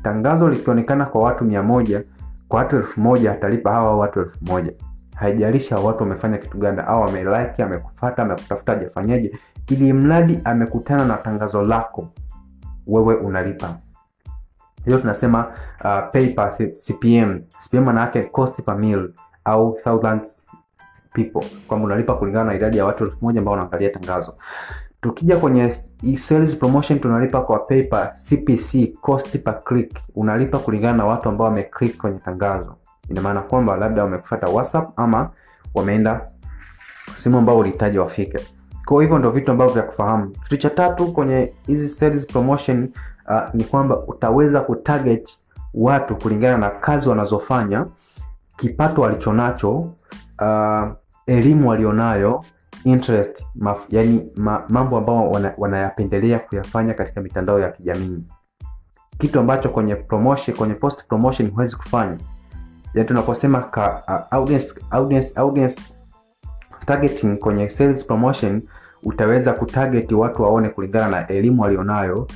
tangazo 0.04 0.50
likionekana 0.50 1.06
kwa 1.06 1.22
watu 1.24 1.44
mia 1.46 1.64
moja 1.64 2.04
kwa 2.48 2.60
watu 2.60 2.76
elfu 2.76 3.02
moja 3.02 3.32
atalipa 3.32 3.72
hawa 3.72 3.98
watu 3.98 4.20
elfu 4.20 4.38
moja 4.46 4.74
haijalisha 5.16 5.76
watu 5.78 6.04
wamefanya 6.04 6.38
kitu 6.38 6.58
gani, 6.58 6.82
au 6.88 7.04
amelike, 7.04 7.64
amekufata 7.64 8.22
amekutafuta, 8.22 8.74
hajafanyaje, 8.74 9.32
ili 9.70 9.94
mradi 9.94 10.40
amekutana 10.44 11.06
na 11.06 11.18
tangazo 11.18 11.62
lako, 11.64 12.08
wewe 12.88 13.16
unalipa. 13.16 13.76
Hiyo 14.86 14.98
tunasema 15.00 15.48
uh, 15.84 16.12
pay 16.12 16.28
per 16.28 16.52
CPM. 16.58 17.40
CPM 17.64 17.84
maana 17.84 18.08
cost 18.32 18.62
per 18.62 18.76
mille 18.78 19.10
au 19.46 19.78
thousands 19.84 20.46
people, 21.14 21.46
kwamba 21.68 21.86
unalipa 21.86 22.14
kulingana 22.14 22.46
na 22.46 22.54
idadi 22.56 22.78
ya 22.78 22.86
watu 22.86 23.04
elfu 23.04 23.18
moja 23.26 23.40
ambao 23.40 23.52
wanaangalia 23.54 23.90
tangazo. 23.90 24.36
Tukija 25.02 25.38
kwenye 25.38 25.70
sales 26.18 26.56
promotion 26.58 27.00
tunalipa 27.00 27.42
kwa 27.42 27.60
pay 27.60 27.84
CPC, 28.30 28.94
cost 29.02 29.38
per 29.38 29.64
click. 29.64 30.00
Unalipa 30.16 30.60
kulingana 30.60 30.98
na 30.98 31.06
watu 31.06 31.30
ambao 31.30 31.48
wameclick 31.48 31.98
kwenye 31.98 32.20
tangazo. 32.20 32.76
Ina 33.10 33.22
maana 33.22 33.42
kwamba 33.42 33.76
labda 33.78 34.04
wamekufuata 34.04 34.48
WhatsApp 34.48 35.00
ama 35.00 35.30
wameenda 35.74 36.28
simu 37.16 37.38
ambao 37.38 37.58
ulihitaji 37.60 37.98
wafike. 38.00 38.40
Kwa 38.86 39.02
hivyo 39.02 39.18
ndio 39.20 39.32
vitu 39.32 39.52
ambavyo 39.52 39.74
vya 39.74 39.84
kufahamu. 39.84 40.30
Kitu 40.30 40.58
cha 40.58 40.70
tatu 40.70 41.14
kwenye 41.14 41.54
hizi 41.68 41.90
sales 41.90 42.28
promotion 42.28 42.90
uh, 43.30 43.54
ni 43.56 43.64
kwamba 43.64 44.00
utaweza 44.08 44.62
kutarget 44.62 45.30
watu 45.74 46.16
kulingana 46.16 46.58
na 46.58 46.70
kazi 46.70 47.10
wanazofanya, 47.10 47.86
kipato 48.58 49.02
walichonacho, 49.02 49.70
uh, 50.42 50.92
elimu 51.28 51.70
walionayo 51.70 52.44
interest 52.84 53.46
maf, 53.56 53.86
yani 53.90 54.32
ma, 54.36 54.64
mambo 54.70 54.98
ambao 54.98 55.32
wana, 55.32 55.54
wanayapendelea 55.58 56.40
kuyafanya 56.40 56.94
katika 56.94 57.22
mitandao 57.22 57.60
ya 57.60 57.70
kijamii, 57.72 58.24
kitu 59.18 59.40
ambacho 59.40 59.70
kwenye 59.70 59.96
promotion, 59.96 60.58
kwenye 60.58 60.74
post 60.74 61.08
promotion 61.08 61.50
huwezi 61.52 61.76
kufanya. 61.76 62.18
Yani 62.94 63.08
tunaposema 63.08 63.62
ka 63.62 64.04
uh, 64.08 64.38
audience, 64.38 64.74
audience, 64.92 65.34
audience 65.40 65.82
targeting 66.86 67.38
kwenye 67.38 67.70
sales 67.70 68.06
promotion, 68.08 68.62
utaweza 69.04 69.54
kutarget 69.54 70.12
watu 70.12 70.44
waone 70.44 70.70
kulingana 70.70 71.08
na 71.10 71.28
elimu 71.28 71.62
walionayo, 71.62 72.28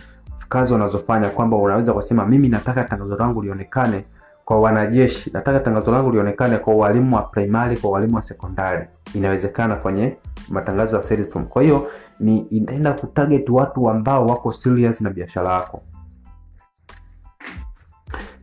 kazi 0.49 0.73
wanazofanya, 0.73 1.29
kwamba 1.29 1.57
unaweza 1.57 1.93
kusema 1.93 2.25
mimi 2.25 2.49
nataka 2.49 2.83
tangazo 2.83 3.15
langu 3.15 3.41
lionekane 3.41 4.05
kwa 4.45 4.59
wanajeshi, 4.61 5.29
nataka 5.33 5.59
tangazo 5.59 5.91
langu 5.91 6.11
lionekane 6.11 6.57
kwa 6.57 6.75
walimu 6.75 7.15
wa 7.15 7.21
primary, 7.21 7.77
kwa 7.77 7.91
walimu 7.91 8.15
wa 8.15 8.21
sekondari. 8.21 8.87
Inawezekana 9.13 9.75
kwenye 9.75 10.17
matangazo 10.49 10.97
ya 10.97 11.03
sales 11.03 11.29
form 11.29 11.45
Kwa 11.45 11.61
hiyo 11.63 11.87
ni 12.19 12.37
inaenda 12.39 12.93
kutarget 12.93 13.49
watu 13.49 13.89
ambao 13.89 14.25
wako 14.25 14.53
serious 14.53 15.01
na 15.01 15.09
biashara 15.09 15.53
yako. 15.53 15.81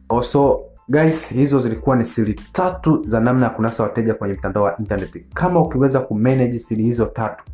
Also 0.09 0.61
guys, 0.89 1.29
hizo 1.33 1.61
zilikuwa 1.61 1.97
ni 1.97 2.05
siri 2.05 2.35
tatu 2.53 3.03
za 3.07 3.21
namna 3.21 3.45
ya 3.47 3.51
kunasa 3.51 3.83
wateja 3.83 4.15
kwenye 4.15 4.35
mtandao 4.35 4.63
wa 4.63 4.77
internet. 4.79 5.25
Kama 5.35 5.61
ukiweza 5.61 6.01
kumanage 6.01 6.59
siri 6.59 6.83
hizo 6.83 7.05
tatu, 7.07 7.45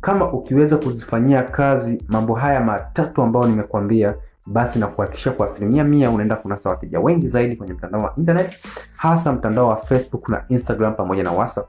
kama 0.00 0.32
ukiweza 0.32 0.76
kuzifanyia 0.76 1.42
kazi 1.42 2.02
mambo 2.08 2.34
haya 2.34 2.60
matatu 2.60 3.22
ambayo 3.22 3.46
nimekuambia 3.46 4.14
basi 4.46 4.78
na 4.78 4.86
kuhakikisha 4.86 5.30
kwa 5.32 5.46
asilimia 5.46 5.84
mia 5.84 6.10
unaenda 6.10 6.36
kunasa 6.36 6.70
wateja 6.70 7.00
wengi 7.00 7.28
zaidi 7.28 7.56
kwenye 7.56 7.72
mtandao 7.72 8.00
wa 8.02 8.14
internet, 8.18 8.58
hasa 8.96 9.32
mtandao 9.32 9.68
wa 9.68 9.76
Facebook 9.76 10.28
na 10.28 10.44
Instagram 10.48 10.94
pamoja 10.94 11.22
na 11.22 11.32
WhatsApp. 11.32 11.68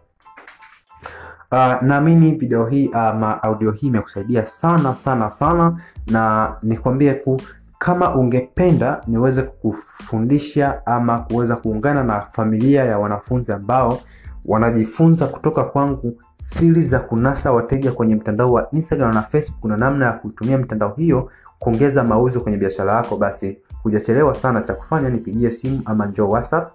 Uh, 1.52 1.82
naamini 1.82 2.32
video 2.32 2.66
hii 2.66 2.90
ama 2.94 3.36
uh, 3.38 3.46
audio 3.46 3.72
hii 3.72 3.88
imekusaidia 3.88 4.46
sana 4.46 4.96
sana 4.96 5.32
sana, 5.32 5.80
na 6.08 6.54
nikwambie 6.64 7.14
tu 7.14 7.38
kama 7.80 8.16
ungependa 8.16 9.02
niweze 9.08 9.42
kukufundisha 9.42 10.86
ama 10.86 11.20
kuweza 11.20 11.56
kuungana 11.56 12.04
na 12.04 12.22
familia 12.22 12.86
ya 12.86 13.00
wanafunzi 13.00 13.52
ambao 13.52 14.00
wanajifunza 14.46 15.28
kutoka 15.28 15.64
kwangu 15.64 16.22
siri 16.40 16.82
za 16.82 17.00
kunasa 17.00 17.52
wateja 17.52 17.92
kwenye 17.92 18.16
mtandao 18.16 18.52
wa 18.54 18.72
Instagram 18.72 19.14
na 19.14 19.22
Facebook 19.22 19.66
na 19.66 19.78
namna 19.78 20.06
ya 20.06 20.14
kutumia 20.14 20.58
mitandao 20.58 20.94
hiyo 20.98 21.32
kuongeza 21.60 22.04
mauzo 22.04 22.40
kwenye 22.42 22.58
biashara 22.58 22.94
yako, 22.94 23.18
basi 23.18 23.58
hujachelewa 23.84 24.36
sana. 24.36 24.62
Cha 24.62 24.74
kufanya 24.74 25.10
nipigie 25.10 25.52
simu 25.52 25.82
ama 25.86 26.06
njoo 26.06 26.30
WhatsApp, 26.30 26.72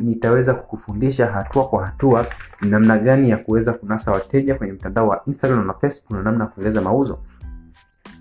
nitaweza 0.00 0.54
kukufundisha 0.54 1.26
hatua 1.26 1.64
kwa 1.68 1.86
hatua 1.86 2.26
namna 2.60 2.98
gani 2.98 3.30
ya 3.30 3.36
kuweza 3.36 3.72
kunasa 3.72 4.12
wateja 4.12 4.54
kwenye 4.54 4.72
mtandao 4.72 5.08
wa 5.08 5.22
Instagram 5.26 5.66
na 5.66 5.74
Facebook 5.74 6.10
na 6.10 6.22
namna 6.22 6.44
ya 6.44 6.50
kuongeza 6.50 6.80
mauzo. 6.80 7.18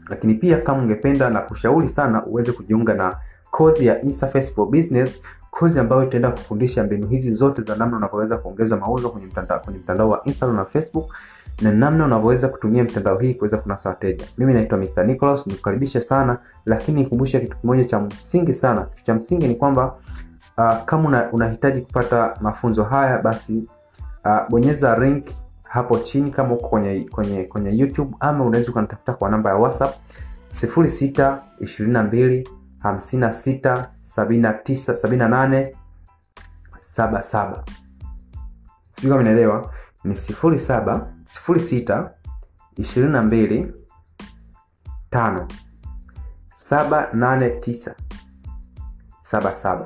Lakini 0.10 0.34
pia 0.34 0.58
kama 0.62 0.82
ungependa 0.82 1.30
na 1.30 1.42
kushauri 1.42 1.90
sana 1.90 2.26
uweze 2.26 2.52
kujiunga 2.52 2.94
na 2.94 3.16
kozi 3.52 3.86
ya 3.86 4.02
Interface 4.02 4.52
for 4.52 4.70
Business, 4.70 5.22
kozi 5.52 5.80
ambayo 5.80 6.04
itaenda 6.04 6.32
kufundisha 6.32 6.84
mbinu 6.84 7.08
hizi 7.08 7.32
zote 7.34 7.62
za 7.62 7.76
namna 7.76 7.98
unavyoweza 7.98 8.38
kuongeza 8.38 8.78
mauzo 8.78 9.10
kwenye 9.10 9.28
mtandao 9.28 9.60
kwenye 9.60 9.80
mtandao 9.80 10.10
wa 10.10 10.22
Instagram 10.26 10.58
na 10.58 10.66
Facebook 10.66 11.14
na 11.62 11.72
namna 11.72 12.06
unavyoweza 12.06 12.48
kutumia 12.50 12.84
mtandao 12.84 13.18
hii 13.18 13.34
kuweza 13.34 13.58
kunasa 13.58 13.90
wateja. 13.90 14.26
Mimi 14.38 14.54
naitwa 14.54 14.78
Mr. 14.78 15.04
Nicholas, 15.06 15.48
nikukaribisha 15.48 16.02
sana, 16.02 16.38
lakini 16.66 17.02
nikumbushe 17.02 17.40
kitu 17.40 17.58
kimoja 17.58 17.86
cha 17.86 18.00
msingi 18.00 18.54
sana. 18.54 18.82
Kitu 18.82 19.04
cha 19.04 19.16
msingi 19.16 19.48
ni 19.48 19.56
kwamba 19.56 19.96
uh, 20.58 20.84
kama 20.86 21.30
unahitaji 21.32 21.78
una 21.78 21.86
kupata 21.86 22.36
mafunzo 22.42 22.84
haya 22.84 23.22
basi 23.22 23.68
uh, 24.26 24.50
bonyeza 24.50 24.98
link 25.00 25.26
hapo 25.74 26.00
chini 26.00 26.32
kama 26.32 26.54
uko 26.54 26.70
kwenye 26.70 27.04
kwenye 27.12 27.44
kwenye 27.44 27.78
YouTube 27.78 28.16
ama 28.20 28.46
unaweza 28.46 28.72
ukanitafuta 28.72 29.14
kwa 29.14 29.30
namba 29.30 29.50
ya 29.50 29.56
WhatsApp 29.56 29.96
06 30.50 31.38
22 31.62 32.44
56 32.84 33.86
79 34.04 34.94
78 34.94 35.74
77. 36.98 37.64
Sijui 38.96 39.10
kama 39.12 39.22
inaelewa, 39.22 39.74
ni 40.04 40.14
07 40.14 41.06
06 41.48 42.10
22 42.80 43.72
5 45.12 45.46
789 46.72 47.94
77. 49.22 49.86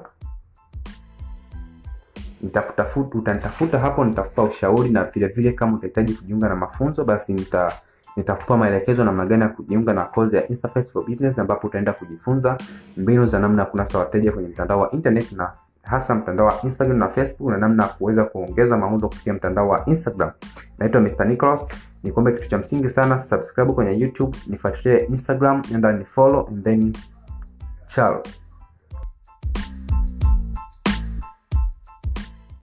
Nitakutafuta, 2.41 3.17
utanitafuta 3.17 3.80
hapo, 3.80 4.06
nitakupa 4.06 4.43
ushauri 4.43 4.89
na 4.89 5.04
vile 5.04 5.28
vile 5.28 5.52
kama 5.52 5.78
utahitaji 5.78 6.13
kujiunga 6.13 6.50
na 6.50 6.56
mafunzo 6.56 7.06
basi 7.06 7.34
nita 7.34 7.71
nitakupa 8.15 8.58
maelekezo 8.58 9.04
namna 9.04 9.26
gani 9.26 9.41
ya 9.41 9.50
kujiunga 9.50 9.93
na 9.93 10.06
kozi 10.06 10.36
ya 10.36 10.47
Interface 10.47 10.91
for 10.91 11.06
Business 11.06 11.39
ambapo 11.39 11.67
utaenda 11.67 11.93
kujifunza 11.93 12.58
mbinu 12.97 13.26
za 13.26 13.39
namna 13.39 13.62
ya 13.62 13.65
kunasa 13.65 13.97
wateja 14.00 14.32
kwenye 14.32 14.50
mtandao 14.50 14.80
wa 14.80 14.91
internet 14.91 15.32
na 15.32 15.52
hasa 15.84 16.15
mtandao 16.15 16.45
wa 16.45 16.62
Instagram 16.63 16.97
na 16.97 17.08
Facebook 17.10 17.52
na 17.52 17.58
namna 17.58 17.84
ya 17.84 17.89
kuweza 17.89 18.23
kuongeza 18.23 18.78
mauzo 18.78 19.10
kupitia 19.10 19.34
mtandao 19.34 19.69
wa 19.69 19.86
Instagram. 19.86 20.32
Naitwa 20.78 21.02
Mr. 21.02 21.26
Nicholas. 21.26 21.67
Nikuombe 22.04 22.32
kitu 22.32 22.50
cha 22.50 22.58
msingi 22.58 22.89
sana, 22.89 23.21
subscribe 23.21 23.73
kwenye 23.73 24.00
YouTube, 24.00 24.38
nifuatilie 24.47 24.97
Instagram, 25.06 25.62
nenda 25.71 25.91
ni 25.91 26.06
follow 26.06 26.47
and 26.47 26.63
then 26.63 26.93
ciao. 27.88 28.23